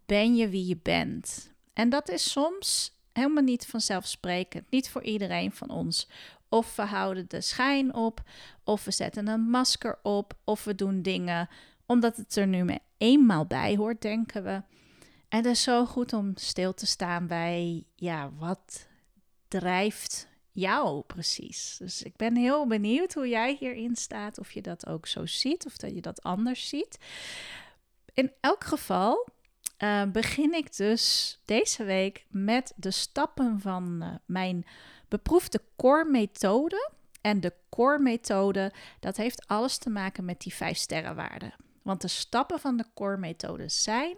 ben 0.05 0.35
je 0.35 0.49
wie 0.49 0.67
je 0.67 0.79
bent. 0.83 1.51
En 1.73 1.89
dat 1.89 2.09
is 2.09 2.31
soms 2.31 2.97
helemaal 3.13 3.43
niet 3.43 3.65
vanzelfsprekend. 3.65 4.69
Niet 4.69 4.89
voor 4.89 5.03
iedereen 5.03 5.51
van 5.51 5.69
ons. 5.69 6.07
Of 6.49 6.75
we 6.75 6.81
houden 6.81 7.25
de 7.27 7.41
schijn 7.41 7.93
op, 7.93 8.21
of 8.63 8.85
we 8.85 8.91
zetten 8.91 9.27
een 9.27 9.49
masker 9.49 9.99
op, 10.03 10.33
of 10.43 10.63
we 10.63 10.75
doen 10.75 11.01
dingen 11.01 11.49
omdat 11.85 12.17
het 12.17 12.35
er 12.35 12.47
nu 12.47 12.77
eenmaal 12.97 13.45
bij 13.45 13.75
hoort, 13.75 14.01
denken 14.01 14.43
we. 14.43 14.61
En 15.29 15.39
het 15.39 15.45
is 15.45 15.63
zo 15.63 15.85
goed 15.85 16.13
om 16.13 16.31
stil 16.35 16.73
te 16.73 16.85
staan 16.85 17.27
bij, 17.27 17.85
ja, 17.95 18.31
wat 18.37 18.87
drijft 19.47 20.27
jou 20.51 21.01
precies? 21.01 21.75
Dus 21.79 22.03
ik 22.03 22.15
ben 22.15 22.35
heel 22.35 22.67
benieuwd 22.67 23.13
hoe 23.13 23.27
jij 23.27 23.55
hierin 23.59 23.95
staat, 23.95 24.39
of 24.39 24.51
je 24.51 24.61
dat 24.61 24.87
ook 24.87 25.07
zo 25.07 25.25
ziet, 25.25 25.65
of 25.65 25.77
dat 25.77 25.93
je 25.95 26.01
dat 26.01 26.23
anders 26.23 26.69
ziet. 26.69 26.97
In 28.13 28.31
elk 28.39 28.63
geval 28.63 29.27
uh, 29.83 30.03
begin 30.11 30.53
ik 30.53 30.75
dus 30.75 31.37
deze 31.45 31.83
week 31.83 32.25
met 32.29 32.73
de 32.75 32.91
stappen 32.91 33.59
van 33.59 33.99
uh, 34.01 34.15
mijn 34.25 34.65
beproefde 35.07 35.61
core-methode. 35.75 36.91
En 37.21 37.39
de 37.39 37.53
core-methode, 37.69 38.71
dat 38.99 39.17
heeft 39.17 39.47
alles 39.47 39.77
te 39.77 39.89
maken 39.89 40.25
met 40.25 40.41
die 40.41 40.53
vijf 40.53 40.77
sterrenwaarden. 40.77 41.53
Want 41.83 42.01
de 42.01 42.07
stappen 42.07 42.59
van 42.59 42.77
de 42.77 42.85
core-methode 42.93 43.69
zijn 43.69 44.17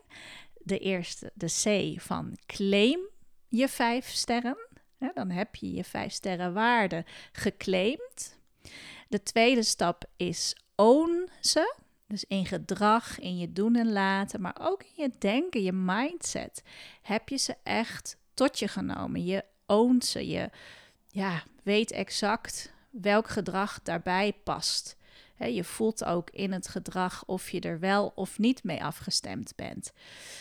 de 0.66 0.80
eerste, 0.80 1.32
de 1.34 1.48
C 1.64 2.02
van 2.02 2.38
claim 2.46 3.00
je 3.48 3.68
vijf 3.68 4.10
sterren. 4.10 4.58
dan 5.14 5.30
heb 5.30 5.56
je 5.56 5.74
je 5.74 5.84
vijf 5.84 6.12
sterren 6.12 6.54
waarde 6.54 7.06
geclaimd. 7.32 8.38
De 9.08 9.24
tweede 9.24 9.64
stap 9.64 10.06
is 10.16 10.56
own 10.76 11.30
ze. 11.42 11.76
Dus 12.08 12.24
in 12.24 12.46
gedrag, 12.46 13.20
in 13.20 13.38
je 13.38 13.52
doen 13.52 13.76
en 13.76 13.92
laten, 13.92 14.42
maar 14.42 14.56
ook 14.60 14.84
in 14.84 15.04
je 15.04 15.12
denken, 15.20 15.64
je 15.64 15.72
mindset. 15.72 16.64
Heb 17.02 17.30
je 17.30 17.38
ze 17.38 17.56
echt 17.64 18.18
tot 18.34 18.60
je 18.60 18.68
genomen? 18.68 19.26
Je 19.26 19.44
own 19.66 20.02
ze. 20.02 20.28
Je 20.28 20.50
ja, 21.08 21.44
weet 21.64 21.92
exact 21.92 22.74
welk 22.90 23.28
gedrag 23.28 23.82
daarbij 23.82 24.34
past 24.44 24.98
je 25.38 25.64
voelt 25.64 26.04
ook 26.04 26.30
in 26.30 26.52
het 26.52 26.68
gedrag 26.68 27.24
of 27.26 27.50
je 27.50 27.60
er 27.60 27.80
wel 27.80 28.12
of 28.16 28.40
niet 28.40 28.64
mee 28.64 28.84
afgestemd 28.84 29.54
bent. 29.56 29.94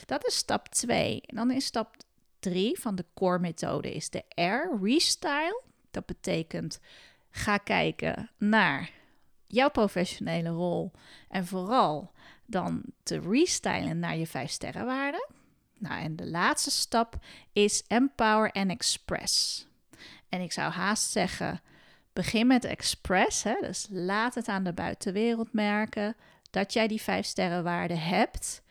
Dat 0.06 0.26
is 0.26 0.36
stap 0.36 0.68
2. 0.68 1.20
En 1.26 1.36
dan 1.36 1.50
is 1.50 1.64
stap 1.64 1.96
3 2.38 2.80
van 2.80 2.94
de 2.94 3.04
core 3.14 3.38
methode 3.38 3.94
is 3.94 4.10
de 4.10 4.24
R, 4.34 4.84
restyle. 4.84 5.62
Dat 5.90 6.06
betekent 6.06 6.80
ga 7.30 7.58
kijken 7.58 8.30
naar 8.38 8.90
jouw 9.46 9.70
professionele 9.70 10.48
rol 10.48 10.92
en 11.28 11.46
vooral 11.46 12.12
dan 12.46 12.82
te 13.02 13.20
restylen 13.20 13.98
naar 13.98 14.16
je 14.16 14.26
5 14.26 14.50
sterrenwaarde. 14.50 15.28
Nou, 15.78 16.02
en 16.02 16.16
de 16.16 16.26
laatste 16.26 16.70
stap 16.70 17.16
is 17.52 17.84
empower 17.86 18.52
and 18.52 18.70
express. 18.70 19.66
En 20.28 20.40
ik 20.40 20.52
zou 20.52 20.72
haast 20.72 21.10
zeggen, 21.10 21.62
Begin 22.14 22.46
met 22.46 22.64
express, 22.64 23.42
hè? 23.42 23.54
dus 23.60 23.86
laat 23.90 24.34
het 24.34 24.48
aan 24.48 24.64
de 24.64 24.72
buitenwereld 24.72 25.52
merken 25.52 26.16
dat 26.50 26.72
jij 26.72 26.88
die 26.88 27.02
vijf 27.02 27.26
sterrenwaarde 27.26 27.94
hebt. 27.94 28.62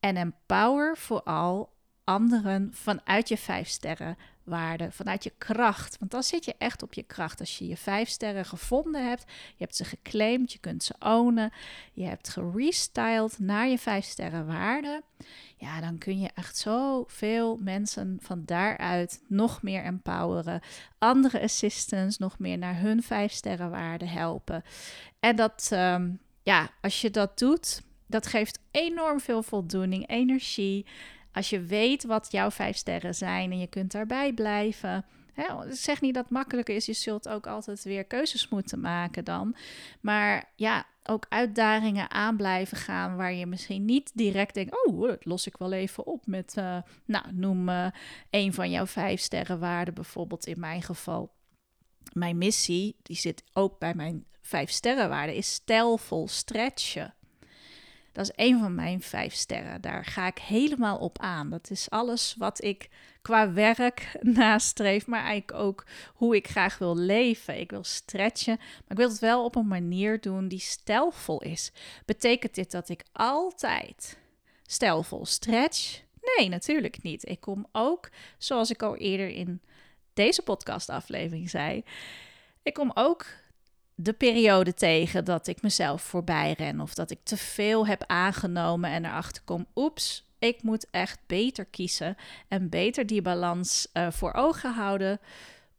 En 0.00 0.16
empower 0.16 0.96
vooral 0.96 1.72
anderen 2.04 2.70
vanuit 2.74 3.28
je 3.28 3.36
vijf 3.36 3.68
sterren 3.68 4.16
waarde, 4.46 4.92
vanuit 4.92 5.24
je 5.24 5.32
kracht. 5.38 5.98
Want 5.98 6.10
dan 6.10 6.22
zit 6.22 6.44
je 6.44 6.54
echt 6.58 6.82
op 6.82 6.94
je 6.94 7.02
kracht. 7.02 7.40
Als 7.40 7.58
je 7.58 7.66
je 7.66 7.76
vijf 7.76 8.08
sterren 8.08 8.44
gevonden 8.44 9.08
hebt, 9.08 9.24
je 9.26 9.64
hebt 9.64 9.76
ze 9.76 9.84
geclaimd, 9.84 10.52
je 10.52 10.58
kunt 10.58 10.82
ze 10.82 10.94
ownen, 10.98 11.52
je 11.92 12.04
hebt 12.04 12.28
gerestyled 12.28 13.38
naar 13.38 13.68
je 13.68 13.78
vijf 13.78 14.04
sterren 14.04 14.46
waarde. 14.46 15.02
Ja, 15.56 15.80
dan 15.80 15.98
kun 15.98 16.20
je 16.20 16.30
echt 16.34 16.56
zoveel 16.56 17.56
mensen 17.56 18.18
van 18.20 18.42
daaruit 18.44 19.22
nog 19.28 19.62
meer 19.62 19.82
empoweren. 19.82 20.60
Andere 20.98 21.40
assistants 21.40 22.18
nog 22.18 22.38
meer 22.38 22.58
naar 22.58 22.80
hun 22.80 23.02
vijf 23.02 23.32
sterren 23.32 23.70
waarde 23.70 24.06
helpen. 24.06 24.62
En 25.20 25.36
dat, 25.36 25.68
ehm, 25.72 26.10
ja, 26.42 26.70
als 26.80 27.00
je 27.00 27.10
dat 27.10 27.38
doet, 27.38 27.82
dat 28.06 28.26
geeft 28.26 28.58
enorm 28.70 29.20
veel 29.20 29.42
voldoening, 29.42 30.08
energie. 30.08 30.86
Als 31.36 31.50
je 31.50 31.60
weet 31.60 32.04
wat 32.04 32.28
jouw 32.30 32.50
vijf 32.50 32.76
sterren 32.76 33.14
zijn 33.14 33.50
en 33.50 33.58
je 33.58 33.66
kunt 33.66 33.92
daarbij 33.92 34.32
blijven. 34.32 35.04
Hè, 35.32 35.74
zeg 35.74 36.00
niet 36.00 36.14
dat 36.14 36.22
het 36.22 36.32
makkelijk 36.32 36.68
is, 36.68 36.86
je 36.86 36.92
zult 36.92 37.28
ook 37.28 37.46
altijd 37.46 37.82
weer 37.82 38.04
keuzes 38.04 38.48
moeten 38.48 38.80
maken 38.80 39.24
dan. 39.24 39.56
Maar 40.00 40.52
ja, 40.54 40.86
ook 41.02 41.26
uitdagingen 41.28 42.10
aan 42.10 42.36
blijven 42.36 42.76
gaan 42.76 43.16
waar 43.16 43.32
je 43.32 43.46
misschien 43.46 43.84
niet 43.84 44.10
direct 44.14 44.54
denkt: 44.54 44.86
oh, 44.86 45.08
dat 45.08 45.24
los 45.24 45.46
ik 45.46 45.56
wel 45.56 45.72
even 45.72 46.06
op 46.06 46.26
met, 46.26 46.54
uh, 46.58 46.78
nou, 47.04 47.24
noem 47.32 47.68
uh, 47.68 47.86
een 48.30 48.54
van 48.54 48.70
jouw 48.70 48.86
vijf 48.86 49.20
sterrenwaarden, 49.20 49.94
bijvoorbeeld 49.94 50.46
in 50.46 50.60
mijn 50.60 50.82
geval. 50.82 51.34
Mijn 52.12 52.38
missie, 52.38 52.96
die 53.02 53.16
zit 53.16 53.44
ook 53.52 53.78
bij 53.78 53.94
mijn 53.94 54.24
vijf 54.40 54.70
sterrenwaarden, 54.70 55.34
is 55.34 55.52
stijlvol 55.52 56.28
stretchen. 56.28 57.14
Dat 58.16 58.24
is 58.24 58.44
een 58.46 58.58
van 58.58 58.74
mijn 58.74 59.02
vijf 59.02 59.34
sterren. 59.34 59.80
Daar 59.80 60.04
ga 60.04 60.26
ik 60.26 60.38
helemaal 60.38 60.98
op 60.98 61.18
aan. 61.18 61.50
Dat 61.50 61.70
is 61.70 61.90
alles 61.90 62.34
wat 62.38 62.62
ik 62.64 62.88
qua 63.22 63.52
werk 63.52 64.16
nastreef, 64.20 65.06
maar 65.06 65.20
eigenlijk 65.20 65.58
ook 65.58 65.84
hoe 66.14 66.36
ik 66.36 66.48
graag 66.48 66.78
wil 66.78 66.96
leven. 66.96 67.60
Ik 67.60 67.70
wil 67.70 67.84
stretchen, 67.84 68.56
maar 68.56 68.88
ik 68.88 68.96
wil 68.96 69.08
het 69.08 69.18
wel 69.18 69.44
op 69.44 69.54
een 69.54 69.66
manier 69.66 70.20
doen 70.20 70.48
die 70.48 70.58
stijlvol 70.58 71.42
is. 71.42 71.72
Betekent 72.04 72.54
dit 72.54 72.70
dat 72.70 72.88
ik 72.88 73.04
altijd 73.12 74.18
stijlvol 74.66 75.26
stretch? 75.26 76.02
Nee, 76.36 76.48
natuurlijk 76.48 77.02
niet. 77.02 77.28
Ik 77.28 77.40
kom 77.40 77.66
ook, 77.72 78.10
zoals 78.38 78.70
ik 78.70 78.82
al 78.82 78.96
eerder 78.96 79.28
in 79.28 79.60
deze 80.14 80.42
podcastaflevering 80.42 81.50
zei, 81.50 81.84
ik 82.62 82.74
kom 82.74 82.90
ook 82.94 83.26
de 83.98 84.12
periode 84.12 84.74
tegen 84.74 85.24
dat 85.24 85.46
ik 85.46 85.62
mezelf 85.62 86.02
voorbij 86.02 86.54
ren 86.58 86.80
of 86.80 86.94
dat 86.94 87.10
ik 87.10 87.18
te 87.22 87.36
veel 87.36 87.86
heb 87.86 88.04
aangenomen 88.06 88.90
en 88.90 89.04
erachter 89.04 89.42
kom, 89.42 89.66
oeps, 89.74 90.26
ik 90.38 90.62
moet 90.62 90.86
echt 90.90 91.20
beter 91.26 91.64
kiezen 91.64 92.16
en 92.48 92.68
beter 92.68 93.06
die 93.06 93.22
balans 93.22 93.88
uh, 93.92 94.10
voor 94.10 94.32
ogen 94.32 94.74
houden 94.74 95.20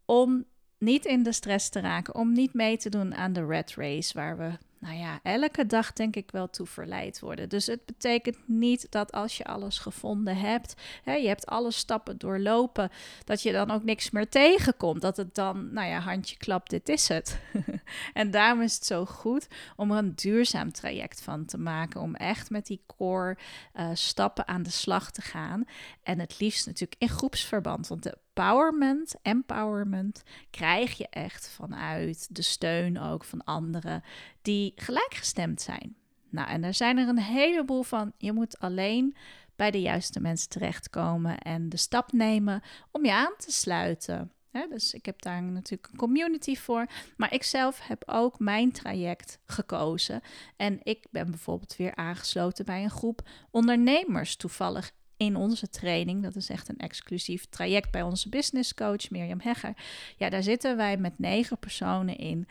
om 0.06 0.46
niet 0.78 1.06
in 1.06 1.24
de 1.24 1.32
stress 1.32 1.70
te 1.70 1.80
raken, 1.80 2.16
om 2.16 2.32
niet 2.32 2.54
mee 2.54 2.78
te 2.78 2.90
doen 2.90 3.16
aan 3.16 3.34
de 3.34 3.46
red 3.46 3.74
race 3.76 4.14
waar 4.14 4.38
we 4.38 4.58
nou 4.80 4.96
ja, 4.96 5.20
elke 5.24 5.66
dag 5.66 5.94
denk 5.94 6.16
ik 6.16 6.32
wel 6.32 6.50
toe 6.50 6.66
verleid 6.66 7.20
worden. 7.20 7.50
Dus 7.50 7.66
het 7.66 7.86
betekent 7.86 8.38
niet 8.46 8.88
dat 8.92 9.12
als 9.12 9.38
je 9.38 9.46
alles 9.46 9.80
gevonden 9.80 10.38
hebt, 10.38 10.76
hè, 11.04 11.14
je 11.14 11.28
hebt 11.28 11.46
alle 11.46 11.72
stappen 11.72 12.18
doorlopen, 12.18 12.90
dat 13.24 13.42
je 13.42 13.52
dan 13.52 13.72
ook 13.72 13.84
niks 13.84 14.10
meer 14.10 14.30
tegenkomt. 14.30 15.02
Dat 15.02 15.18
het 15.18 15.36
dan, 15.36 15.74
nou 15.74 15.88
ja, 15.88 16.00
handje 16.00 16.38
klap, 16.38 16.70
dit 16.70 16.90
is 16.90 17.08
het. 17.08 17.40
en 18.14 18.32
daarom 18.32 18.62
is 18.62 18.76
het 18.76 18.86
zo 18.86 19.06
goed 19.06 19.48
om 19.76 19.92
er 19.92 19.98
een 19.98 20.16
duurzaam 20.16 20.72
traject 20.72 21.22
van 21.22 21.46
te 21.46 21.58
maken, 21.58 22.02
om 22.02 22.16
echt 22.16 22.50
met 22.50 22.66
die 22.66 22.82
core 22.98 23.38
uh, 23.76 23.90
stappen 23.94 24.48
aan 24.48 24.64
de 24.64 24.70
slag 24.70 25.12
te 25.12 25.22
gaan. 25.22 25.66
En 26.04 26.20
het 26.20 26.40
liefst 26.40 26.66
natuurlijk 26.66 27.02
in 27.02 27.10
groepsverband, 27.10 27.88
want 27.88 28.04
de 28.04 28.18
empowerment, 28.38 29.15
empowerment 29.22 30.24
krijg 30.50 30.98
je 30.98 31.08
echt 31.10 31.50
vanuit 31.50 32.36
de 32.36 32.41
steun 32.41 33.00
ook 33.00 33.24
van 33.24 33.44
anderen 33.44 34.03
die 34.41 34.72
gelijkgestemd 34.75 35.62
zijn. 35.62 35.96
Nou, 36.29 36.50
en 36.50 36.63
er 36.63 36.74
zijn 36.74 36.98
er 36.98 37.08
een 37.08 37.20
heleboel 37.20 37.84
van. 37.84 38.13
Je 38.17 38.32
moet 38.32 38.60
alleen 38.60 39.15
bij 39.56 39.72
de 39.72 39.82
juiste 39.82 40.20
mensen 40.20 40.50
terechtkomen 40.50 41.38
en 41.38 41.70
de 41.70 41.77
stap 41.77 42.12
nemen 42.12 42.62
om 42.91 43.06
je 43.06 43.13
aan 43.13 43.34
te 43.38 43.51
sluiten. 43.51 44.32
dus 44.70 44.94
ik 44.94 45.06
heb 45.06 45.22
daar 45.22 45.44
natuurlijk 45.44 45.91
een 45.91 45.98
community 45.98 46.56
voor. 46.56 46.86
Maar 47.17 47.34
ik 47.34 47.44
zelf 47.44 47.88
heb 47.88 48.03
ook 48.06 48.39
mijn 48.39 48.72
traject 48.72 49.39
gekozen. 49.46 50.22
En 50.56 50.79
ik 50.84 51.06
ben 51.12 51.29
bijvoorbeeld 51.29 51.75
weer 51.75 51.96
aangesloten 51.96 52.65
bij 52.65 52.84
een 52.84 52.89
groep 52.89 53.22
ondernemers. 53.51 54.36
Toevallig 54.36 54.91
in 55.18 55.36
onze 55.36 55.70
training. 55.70 56.24
Dat 56.24 56.36
is 56.36 56.50
echt 56.50 56.70
een 56.70 56.78
exclusief 56.78 57.46
traject 57.46 57.92
bij 57.92 58.02
onze 58.02 58.30
business 58.30 58.74
coach 58.74 59.10
Mirjam 59.10 59.40
Hegger. 59.42 59.74
Ja, 60.18 60.30
daar 60.30 60.44
zitten 60.44 60.78
wij 60.78 60.98
met 60.98 61.20
negen 61.20 61.58
personen 61.58 62.18
in. 62.18 62.48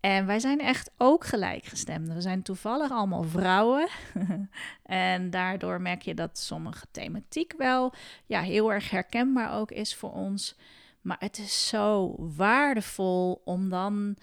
En 0.00 0.26
wij 0.26 0.38
zijn 0.38 0.60
echt 0.60 0.90
ook 0.96 1.24
gelijkgestemd. 1.24 2.12
We 2.12 2.20
zijn 2.20 2.42
toevallig 2.42 2.90
allemaal 2.90 3.22
vrouwen. 3.22 3.88
en 4.82 5.30
daardoor 5.30 5.80
merk 5.80 6.02
je 6.02 6.14
dat 6.14 6.38
sommige 6.38 6.86
thematiek 6.90 7.54
wel 7.56 7.92
ja, 8.26 8.40
heel 8.40 8.72
erg 8.72 8.90
herkenbaar 8.90 9.58
ook 9.58 9.70
is 9.70 9.94
voor 9.94 10.12
ons. 10.12 10.56
Maar 11.00 11.16
het 11.18 11.38
is 11.38 11.68
zo 11.68 12.14
waardevol 12.18 13.40
om 13.44 13.68
dan 13.68 14.16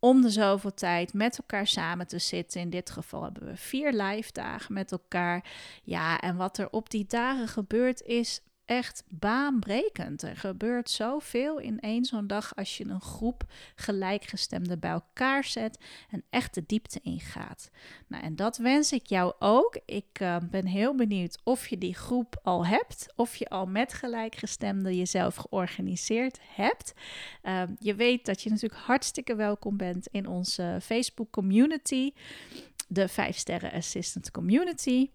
om 0.00 0.20
de 0.20 0.30
zoveel 0.30 0.74
tijd 0.74 1.12
met 1.12 1.38
elkaar 1.38 1.66
samen 1.66 2.06
te 2.06 2.18
zitten. 2.18 2.60
In 2.60 2.70
dit 2.70 2.90
geval 2.90 3.22
hebben 3.22 3.46
we 3.46 3.56
vier 3.56 3.92
live 3.92 4.32
dagen 4.32 4.74
met 4.74 4.92
elkaar. 4.92 5.44
Ja, 5.82 6.20
en 6.20 6.36
wat 6.36 6.58
er 6.58 6.70
op 6.70 6.90
die 6.90 7.06
dagen 7.06 7.48
gebeurt 7.48 8.02
is 8.02 8.40
echt 8.68 9.04
baanbrekend. 9.08 10.22
Er 10.22 10.36
gebeurt 10.36 10.90
zoveel 10.90 11.58
in 11.58 11.80
één 11.80 12.04
zo'n 12.04 12.26
dag 12.26 12.56
als 12.56 12.76
je 12.76 12.84
een 12.84 13.00
groep 13.00 13.44
gelijkgestemden 13.74 14.78
bij 14.78 14.90
elkaar 14.90 15.44
zet 15.44 15.78
en 16.10 16.24
echt 16.30 16.54
de 16.54 16.62
diepte 16.66 17.00
ingaat. 17.02 17.70
Nou, 18.06 18.24
en 18.24 18.36
dat 18.36 18.56
wens 18.56 18.92
ik 18.92 19.06
jou 19.06 19.34
ook. 19.38 19.78
Ik 19.84 20.20
uh, 20.20 20.36
ben 20.50 20.66
heel 20.66 20.94
benieuwd 20.94 21.38
of 21.44 21.68
je 21.68 21.78
die 21.78 21.94
groep 21.94 22.40
al 22.42 22.66
hebt, 22.66 23.12
of 23.16 23.36
je 23.36 23.48
al 23.48 23.66
met 23.66 23.94
gelijkgestemden 23.94 24.96
jezelf 24.96 25.36
georganiseerd 25.36 26.38
hebt. 26.54 26.92
Uh, 27.42 27.62
je 27.78 27.94
weet 27.94 28.26
dat 28.26 28.42
je 28.42 28.50
natuurlijk 28.50 28.80
hartstikke 28.80 29.34
welkom 29.34 29.76
bent 29.76 30.06
in 30.06 30.26
onze 30.26 30.78
Facebook 30.82 31.30
community, 31.30 32.12
de 32.88 33.08
5 33.08 33.36
Sterren 33.36 33.72
Assistant 33.72 34.30
Community. 34.30 35.10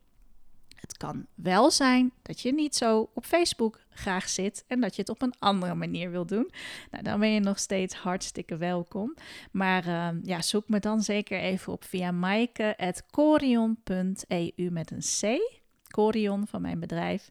Het 0.83 0.97
kan 0.97 1.25
wel 1.35 1.71
zijn 1.71 2.11
dat 2.21 2.41
je 2.41 2.53
niet 2.53 2.75
zo 2.75 3.09
op 3.13 3.25
Facebook 3.25 3.79
graag 3.89 4.29
zit 4.29 4.63
en 4.67 4.81
dat 4.81 4.95
je 4.95 5.01
het 5.01 5.09
op 5.09 5.21
een 5.21 5.33
andere 5.39 5.75
manier 5.75 6.11
wil 6.11 6.25
doen. 6.25 6.51
Nou, 6.91 7.03
dan 7.03 7.19
ben 7.19 7.29
je 7.29 7.39
nog 7.39 7.59
steeds 7.59 7.95
hartstikke 7.95 8.57
welkom. 8.57 9.15
Maar 9.51 9.87
uh, 9.87 10.09
ja, 10.21 10.41
zoek 10.41 10.69
me 10.69 10.79
dan 10.79 11.01
zeker 11.01 11.39
even 11.39 11.73
op 11.73 11.83
via 11.83 12.11
maaike.corion.eu 12.11 14.71
met 14.71 14.91
een 14.91 15.03
C. 15.19 15.39
Corion 15.87 16.47
van 16.47 16.61
mijn 16.61 16.79
bedrijf. 16.79 17.29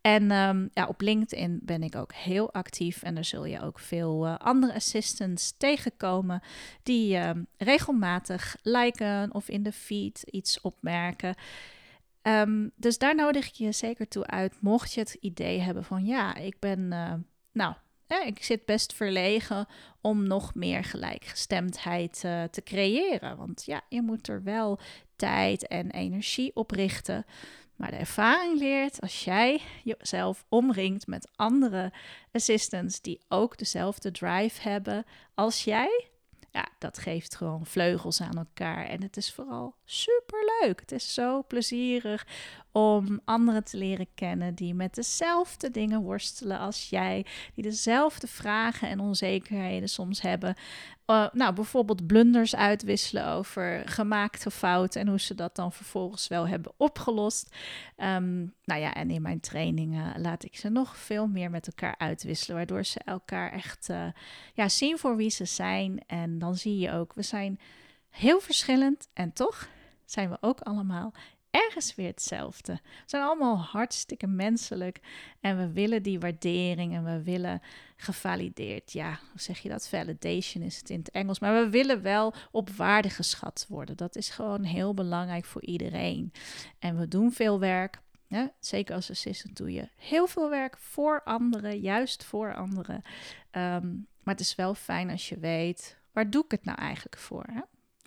En 0.00 0.30
um, 0.30 0.68
ja, 0.72 0.86
op 0.86 1.00
LinkedIn 1.00 1.60
ben 1.62 1.82
ik 1.82 1.96
ook 1.96 2.12
heel 2.12 2.52
actief. 2.52 3.02
En 3.02 3.14
daar 3.14 3.24
zul 3.24 3.44
je 3.44 3.60
ook 3.60 3.78
veel 3.78 4.26
uh, 4.26 4.36
andere 4.36 4.74
assistants 4.74 5.54
tegenkomen 5.56 6.42
die 6.82 7.16
uh, 7.16 7.30
regelmatig 7.56 8.56
liken 8.62 9.34
of 9.34 9.48
in 9.48 9.62
de 9.62 9.72
feed 9.72 10.22
iets 10.30 10.60
opmerken. 10.60 11.34
Ehm, 12.22 12.68
dus 12.76 12.98
daar 12.98 13.14
nodig 13.14 13.46
ik 13.46 13.54
je 13.54 13.72
zeker 13.72 14.08
toe 14.08 14.26
uit, 14.26 14.60
mocht 14.60 14.92
je 14.92 15.00
het 15.00 15.16
idee 15.20 15.60
hebben 15.60 15.84
van 15.84 16.04
ja, 16.04 16.34
ik 16.34 16.58
ben, 16.58 16.80
uh, 16.80 17.12
nou, 17.52 17.74
ik 18.24 18.42
zit 18.42 18.64
best 18.64 18.92
verlegen 18.92 19.66
om 20.00 20.26
nog 20.26 20.54
meer 20.54 20.84
gelijkgestemdheid 20.84 22.22
uh, 22.24 22.42
te 22.44 22.62
creëren. 22.62 23.36
Want 23.36 23.64
ja, 23.64 23.82
je 23.88 24.02
moet 24.02 24.28
er 24.28 24.42
wel 24.42 24.80
tijd 25.16 25.66
en 25.66 25.90
energie 25.90 26.50
op 26.54 26.70
richten. 26.70 27.24
Maar 27.76 27.90
de 27.90 27.96
ervaring 27.96 28.58
leert 28.58 29.00
als 29.00 29.24
jij 29.24 29.60
jezelf 29.84 30.44
omringt 30.48 31.06
met 31.06 31.30
andere 31.36 31.92
assistants 32.32 33.00
die 33.00 33.20
ook 33.28 33.58
dezelfde 33.58 34.10
drive 34.10 34.68
hebben 34.68 35.04
als 35.34 35.64
jij, 35.64 36.09
ja, 36.52 36.68
dat 36.78 36.98
geeft 36.98 37.36
gewoon 37.36 37.66
vleugels 37.66 38.20
aan 38.20 38.36
elkaar. 38.36 38.86
En 38.86 39.02
het 39.02 39.16
is 39.16 39.32
vooral 39.32 39.74
super 39.84 40.38
leuk. 40.60 40.80
Het 40.80 40.92
is 40.92 41.14
zo 41.14 41.44
plezierig 41.48 42.26
om 42.72 43.20
anderen 43.24 43.64
te 43.64 43.76
leren 43.76 44.06
kennen 44.14 44.54
die 44.54 44.74
met 44.74 44.94
dezelfde 44.94 45.70
dingen 45.70 46.02
worstelen 46.02 46.58
als 46.58 46.88
jij, 46.88 47.26
die 47.54 47.64
dezelfde 47.64 48.26
vragen 48.26 48.88
en 48.88 49.00
onzekerheden 49.00 49.88
soms 49.88 50.20
hebben. 50.22 50.54
Uh, 51.10 51.26
nou, 51.32 51.54
bijvoorbeeld 51.54 52.06
blunders 52.06 52.56
uitwisselen 52.56 53.26
over 53.26 53.82
gemaakte 53.84 54.50
fouten 54.50 55.00
en 55.00 55.08
hoe 55.08 55.20
ze 55.20 55.34
dat 55.34 55.56
dan 55.56 55.72
vervolgens 55.72 56.28
wel 56.28 56.48
hebben 56.48 56.72
opgelost. 56.76 57.56
Um, 57.96 58.54
nou 58.64 58.80
ja, 58.80 58.94
en 58.94 59.10
in 59.10 59.22
mijn 59.22 59.40
trainingen 59.40 60.20
laat 60.20 60.44
ik 60.44 60.56
ze 60.56 60.68
nog 60.68 60.96
veel 60.96 61.26
meer 61.26 61.50
met 61.50 61.66
elkaar 61.66 61.94
uitwisselen, 61.98 62.56
waardoor 62.56 62.84
ze 62.84 63.00
elkaar 63.04 63.52
echt 63.52 63.88
uh, 63.88 64.06
ja, 64.54 64.68
zien 64.68 64.98
voor 64.98 65.16
wie 65.16 65.30
ze 65.30 65.44
zijn. 65.44 66.02
En 66.06 66.38
dan 66.38 66.56
zie 66.56 66.78
je 66.78 66.92
ook, 66.92 67.14
we 67.14 67.22
zijn 67.22 67.58
heel 68.10 68.40
verschillend 68.40 69.08
en 69.12 69.32
toch 69.32 69.68
zijn 70.04 70.30
we 70.30 70.36
ook 70.40 70.60
allemaal 70.60 71.12
ergens 71.50 71.94
weer 71.94 72.06
hetzelfde. 72.06 72.72
We 72.82 73.02
zijn 73.06 73.22
allemaal 73.22 73.58
hartstikke 73.58 74.26
menselijk 74.26 75.00
en 75.40 75.56
we 75.56 75.72
willen 75.72 76.02
die 76.02 76.20
waardering 76.20 76.94
en 76.94 77.04
we 77.04 77.22
willen 77.22 77.62
gevalideerd. 77.96 78.92
Ja, 78.92 79.18
hoe 79.30 79.40
zeg 79.40 79.58
je 79.58 79.68
dat? 79.68 79.88
Validation 79.88 80.64
is 80.64 80.78
het 80.78 80.90
in 80.90 80.98
het 80.98 81.10
Engels. 81.10 81.38
Maar 81.38 81.64
we 81.64 81.70
willen 81.70 82.02
wel 82.02 82.34
op 82.50 82.70
waarde 82.70 83.10
geschat 83.10 83.66
worden. 83.68 83.96
Dat 83.96 84.16
is 84.16 84.28
gewoon 84.28 84.62
heel 84.62 84.94
belangrijk 84.94 85.44
voor 85.44 85.62
iedereen. 85.62 86.32
En 86.78 86.98
we 86.98 87.08
doen 87.08 87.32
veel 87.32 87.60
werk. 87.60 88.00
zeker 88.60 88.94
als 88.94 89.10
assistant 89.10 89.56
doe 89.56 89.72
je 89.72 89.88
heel 89.96 90.26
veel 90.26 90.50
werk 90.50 90.76
voor 90.78 91.22
anderen, 91.24 91.80
juist 91.80 92.24
voor 92.24 92.54
anderen. 92.54 93.02
Um, 93.52 94.06
maar 94.22 94.34
het 94.34 94.40
is 94.40 94.54
wel 94.54 94.74
fijn 94.74 95.10
als 95.10 95.28
je 95.28 95.38
weet, 95.38 95.98
waar 96.12 96.30
doe 96.30 96.44
ik 96.44 96.50
het 96.50 96.64
nou 96.64 96.78
eigenlijk 96.78 97.16
voor? 97.16 97.44
Hè? 97.52 97.60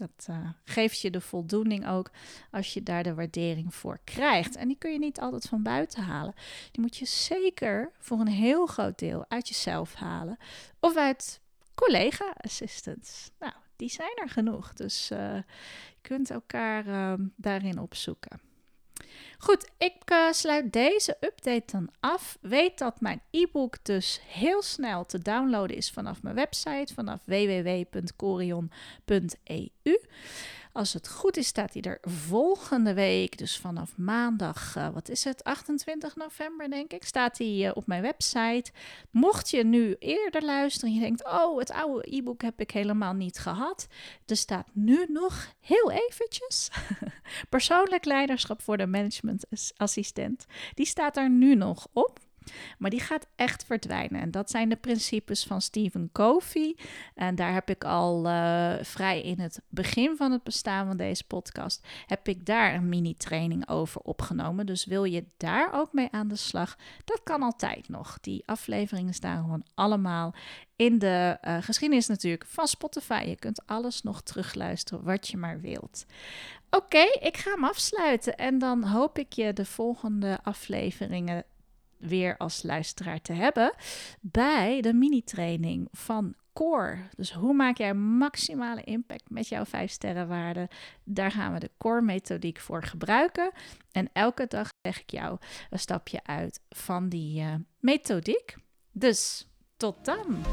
Dat 0.03 0.27
uh, 0.29 0.49
geeft 0.63 0.99
je 0.99 1.11
de 1.11 1.21
voldoening 1.21 1.87
ook 1.87 2.11
als 2.51 2.73
je 2.73 2.83
daar 2.83 3.03
de 3.03 3.13
waardering 3.13 3.75
voor 3.75 3.99
krijgt. 4.03 4.55
En 4.55 4.67
die 4.67 4.77
kun 4.77 4.91
je 4.91 4.99
niet 4.99 5.19
altijd 5.19 5.45
van 5.45 5.63
buiten 5.63 6.03
halen. 6.03 6.33
Die 6.71 6.81
moet 6.81 6.97
je 6.97 7.05
zeker 7.05 7.91
voor 7.99 8.19
een 8.19 8.27
heel 8.27 8.65
groot 8.65 8.99
deel 8.99 9.25
uit 9.27 9.47
jezelf 9.47 9.93
halen. 9.93 10.37
Of 10.79 10.97
uit 10.97 11.41
collega-assistants. 11.75 13.31
Nou, 13.39 13.53
die 13.75 13.89
zijn 13.89 14.15
er 14.15 14.29
genoeg. 14.29 14.73
Dus 14.73 15.11
uh, 15.11 15.35
je 15.89 16.01
kunt 16.01 16.29
elkaar 16.29 16.87
uh, 16.87 17.13
daarin 17.35 17.79
opzoeken. 17.79 18.39
Goed, 19.37 19.69
ik 19.77 20.11
uh, 20.11 20.31
sluit 20.31 20.73
deze 20.73 21.17
update 21.19 21.71
dan 21.71 21.89
af. 21.99 22.37
Weet 22.41 22.77
dat 22.77 23.01
mijn 23.01 23.21
e-book 23.31 23.85
dus 23.85 24.21
heel 24.27 24.61
snel 24.61 25.05
te 25.05 25.19
downloaden 25.19 25.75
is 25.77 25.91
vanaf 25.91 26.23
mijn 26.23 26.35
website, 26.35 26.93
vanaf 26.93 27.19
www.corion.eu. 27.25 28.61
Als 30.73 30.93
het 30.93 31.09
goed 31.09 31.37
is, 31.37 31.47
staat 31.47 31.73
hij 31.73 31.81
er 31.81 31.97
volgende 32.01 32.93
week, 32.93 33.37
dus 33.37 33.57
vanaf 33.57 33.97
maandag, 33.97 34.75
uh, 34.77 34.89
wat 34.89 35.09
is 35.09 35.23
het, 35.23 35.43
28 35.43 36.15
november 36.15 36.69
denk 36.69 36.93
ik, 36.93 37.03
staat 37.03 37.37
hij 37.37 37.47
uh, 37.47 37.71
op 37.73 37.87
mijn 37.87 38.01
website. 38.01 38.71
Mocht 39.11 39.49
je 39.49 39.63
nu 39.63 39.95
eerder 39.99 40.43
luisteren 40.43 40.89
en 40.89 40.95
je 40.95 41.01
denkt, 41.01 41.25
oh, 41.25 41.59
het 41.59 41.71
oude 41.71 42.15
e-book 42.15 42.41
heb 42.41 42.59
ik 42.59 42.71
helemaal 42.71 43.13
niet 43.13 43.37
gehad. 43.37 43.87
Er 44.25 44.37
staat 44.37 44.67
nu 44.71 45.05
nog 45.09 45.53
heel 45.59 45.91
eventjes 45.91 46.69
persoonlijk 47.49 48.05
leiderschap 48.05 48.61
voor 48.61 48.77
de 48.77 48.87
managementassistent. 48.87 50.45
Die 50.73 50.85
staat 50.85 51.17
er 51.17 51.29
nu 51.29 51.55
nog 51.55 51.87
op. 51.93 52.19
Maar 52.77 52.89
die 52.89 52.99
gaat 52.99 53.27
echt 53.35 53.65
verdwijnen. 53.65 54.21
En 54.21 54.31
dat 54.31 54.49
zijn 54.49 54.69
de 54.69 54.75
principes 54.75 55.43
van 55.43 55.61
Stephen 55.61 56.09
Covey. 56.11 56.77
En 57.15 57.35
daar 57.35 57.53
heb 57.53 57.69
ik 57.69 57.83
al 57.83 58.25
uh, 58.25 58.73
vrij 58.81 59.21
in 59.21 59.39
het 59.39 59.61
begin 59.69 60.15
van 60.15 60.31
het 60.31 60.43
bestaan 60.43 60.87
van 60.87 60.97
deze 60.97 61.27
podcast, 61.27 61.87
heb 62.05 62.27
ik 62.27 62.45
daar 62.45 62.73
een 62.73 62.89
mini-training 62.89 63.69
over 63.69 64.01
opgenomen. 64.01 64.65
Dus 64.65 64.85
wil 64.85 65.03
je 65.03 65.25
daar 65.37 65.73
ook 65.73 65.93
mee 65.93 66.07
aan 66.11 66.27
de 66.27 66.35
slag? 66.35 66.77
Dat 67.05 67.21
kan 67.23 67.43
altijd 67.43 67.89
nog. 67.89 68.17
Die 68.21 68.43
afleveringen 68.45 69.13
staan 69.13 69.41
gewoon 69.41 69.65
allemaal 69.73 70.33
in 70.75 70.99
de 70.99 71.37
uh, 71.41 71.57
geschiedenis 71.61 72.07
natuurlijk 72.07 72.45
van 72.47 72.67
Spotify. 72.67 73.23
Je 73.27 73.35
kunt 73.35 73.65
alles 73.65 74.01
nog 74.01 74.21
terugluisteren 74.21 75.03
wat 75.03 75.27
je 75.27 75.37
maar 75.37 75.59
wilt. 75.59 76.05
Oké, 76.69 77.05
ik 77.19 77.37
ga 77.37 77.51
hem 77.51 77.63
afsluiten 77.63 78.37
en 78.37 78.59
dan 78.59 78.83
hoop 78.83 79.17
ik 79.17 79.33
je 79.33 79.53
de 79.53 79.65
volgende 79.65 80.39
afleveringen 80.43 81.43
weer 82.07 82.37
als 82.37 82.63
luisteraar 82.63 83.21
te 83.21 83.33
hebben 83.33 83.73
bij 84.21 84.81
de 84.81 84.93
mini-training 84.93 85.87
van 85.91 86.35
Core. 86.53 86.97
Dus 87.15 87.31
hoe 87.31 87.53
maak 87.53 87.77
jij 87.77 87.93
maximale 87.93 88.83
impact 88.83 89.29
met 89.29 89.47
jouw 89.47 89.65
5 89.65 89.91
sterrenwaarde? 89.91 90.69
Daar 91.03 91.31
gaan 91.31 91.53
we 91.53 91.59
de 91.59 91.71
Core 91.77 92.01
methodiek 92.01 92.59
voor 92.59 92.83
gebruiken. 92.83 93.51
En 93.91 94.09
elke 94.13 94.45
dag 94.47 94.69
leg 94.81 95.01
ik 95.01 95.11
jou 95.11 95.37
een 95.69 95.79
stapje 95.79 96.19
uit 96.23 96.59
van 96.69 97.09
die 97.09 97.41
uh, 97.41 97.53
methodiek. 97.79 98.55
Dus 98.91 99.47
Tot 99.77 100.05
dan! 100.05 100.43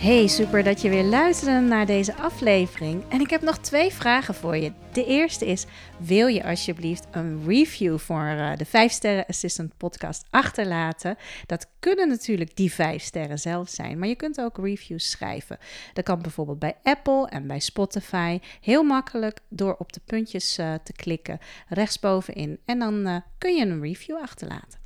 Hey, 0.00 0.26
super 0.26 0.62
dat 0.62 0.80
je 0.80 0.88
weer 0.88 1.04
luistert 1.04 1.64
naar 1.64 1.86
deze 1.86 2.14
aflevering. 2.14 3.02
En 3.08 3.20
ik 3.20 3.30
heb 3.30 3.42
nog 3.42 3.58
twee 3.58 3.92
vragen 3.92 4.34
voor 4.34 4.56
je. 4.56 4.72
De 4.92 5.04
eerste 5.04 5.46
is: 5.46 5.66
wil 5.98 6.26
je 6.26 6.44
alsjeblieft 6.44 7.06
een 7.10 7.44
review 7.46 7.98
voor 7.98 8.24
uh, 8.24 8.56
de 8.56 8.64
5 8.64 8.92
Sterren 8.92 9.26
Assistant 9.26 9.76
podcast 9.76 10.26
achterlaten? 10.30 11.16
Dat 11.46 11.66
kunnen 11.78 12.08
natuurlijk 12.08 12.56
die 12.56 12.72
5 12.72 13.02
sterren 13.02 13.38
zelf 13.38 13.68
zijn, 13.68 13.98
maar 13.98 14.08
je 14.08 14.14
kunt 14.14 14.40
ook 14.40 14.58
reviews 14.58 15.10
schrijven. 15.10 15.58
Dat 15.92 16.04
kan 16.04 16.22
bijvoorbeeld 16.22 16.58
bij 16.58 16.76
Apple 16.82 17.28
en 17.28 17.46
bij 17.46 17.60
Spotify. 17.60 18.38
Heel 18.60 18.82
makkelijk 18.82 19.38
door 19.48 19.74
op 19.78 19.92
de 19.92 20.00
puntjes 20.06 20.58
uh, 20.58 20.74
te 20.84 20.92
klikken 20.92 21.38
rechtsbovenin 21.68 22.58
en 22.64 22.78
dan 22.78 23.08
uh, 23.08 23.16
kun 23.38 23.56
je 23.56 23.66
een 23.66 23.82
review 23.82 24.16
achterlaten. 24.16 24.78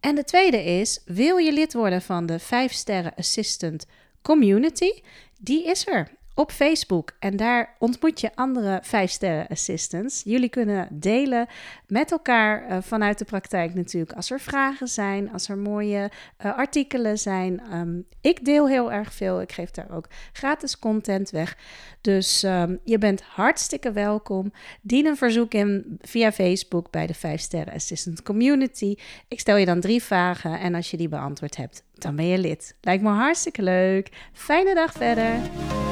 En 0.00 0.14
de 0.14 0.24
tweede 0.24 0.64
is: 0.64 1.00
wil 1.04 1.36
je 1.36 1.52
lid 1.52 1.72
worden 1.72 2.02
van 2.02 2.26
de 2.26 2.38
5 2.38 2.72
Sterren 2.72 3.14
Assistant 3.16 3.86
community, 4.24 5.02
die 5.38 5.64
is 5.70 5.84
er 5.86 6.08
op 6.34 6.50
Facebook. 6.50 7.12
En 7.18 7.36
daar 7.36 7.76
ontmoet 7.78 8.20
je 8.20 8.30
andere 8.34 8.82
5-sterren 8.82 9.48
assistants. 9.48 10.22
Jullie 10.24 10.48
kunnen 10.48 10.88
delen 10.90 11.46
met 11.86 12.12
elkaar 12.12 12.70
uh, 12.70 12.76
vanuit 12.80 13.18
de 13.18 13.24
praktijk 13.24 13.74
natuurlijk. 13.74 14.12
Als 14.12 14.30
er 14.30 14.40
vragen 14.40 14.88
zijn, 14.88 15.32
als 15.32 15.48
er 15.48 15.58
mooie 15.58 16.10
uh, 16.44 16.56
artikelen 16.56 17.18
zijn. 17.18 17.62
Um, 17.72 18.06
ik 18.20 18.44
deel 18.44 18.68
heel 18.68 18.92
erg 18.92 19.12
veel. 19.12 19.40
Ik 19.40 19.52
geef 19.52 19.70
daar 19.70 19.90
ook 19.90 20.08
gratis 20.32 20.78
content 20.78 21.30
weg. 21.30 21.56
Dus 22.00 22.42
um, 22.42 22.80
je 22.84 22.98
bent 22.98 23.22
hartstikke 23.22 23.92
welkom. 23.92 24.52
Dien 24.82 25.06
een 25.06 25.16
verzoek 25.16 25.54
in 25.54 25.98
via 26.00 26.32
Facebook 26.32 26.90
bij 26.90 27.06
de 27.06 27.16
5-sterren 27.16 27.74
assistant 27.74 28.22
community. 28.22 28.94
Ik 29.28 29.40
stel 29.40 29.56
je 29.56 29.66
dan 29.66 29.80
drie 29.80 30.02
vragen 30.02 30.60
en 30.60 30.74
als 30.74 30.90
je 30.90 30.96
die 30.96 31.08
beantwoord 31.08 31.56
hebt, 31.56 31.82
dan 31.94 32.16
ben 32.16 32.26
je 32.26 32.38
lid. 32.38 32.76
Lijkt 32.80 33.02
me 33.02 33.10
hartstikke 33.10 33.62
leuk. 33.62 34.08
Fijne 34.32 34.74
dag 34.74 34.92
verder. 34.92 35.82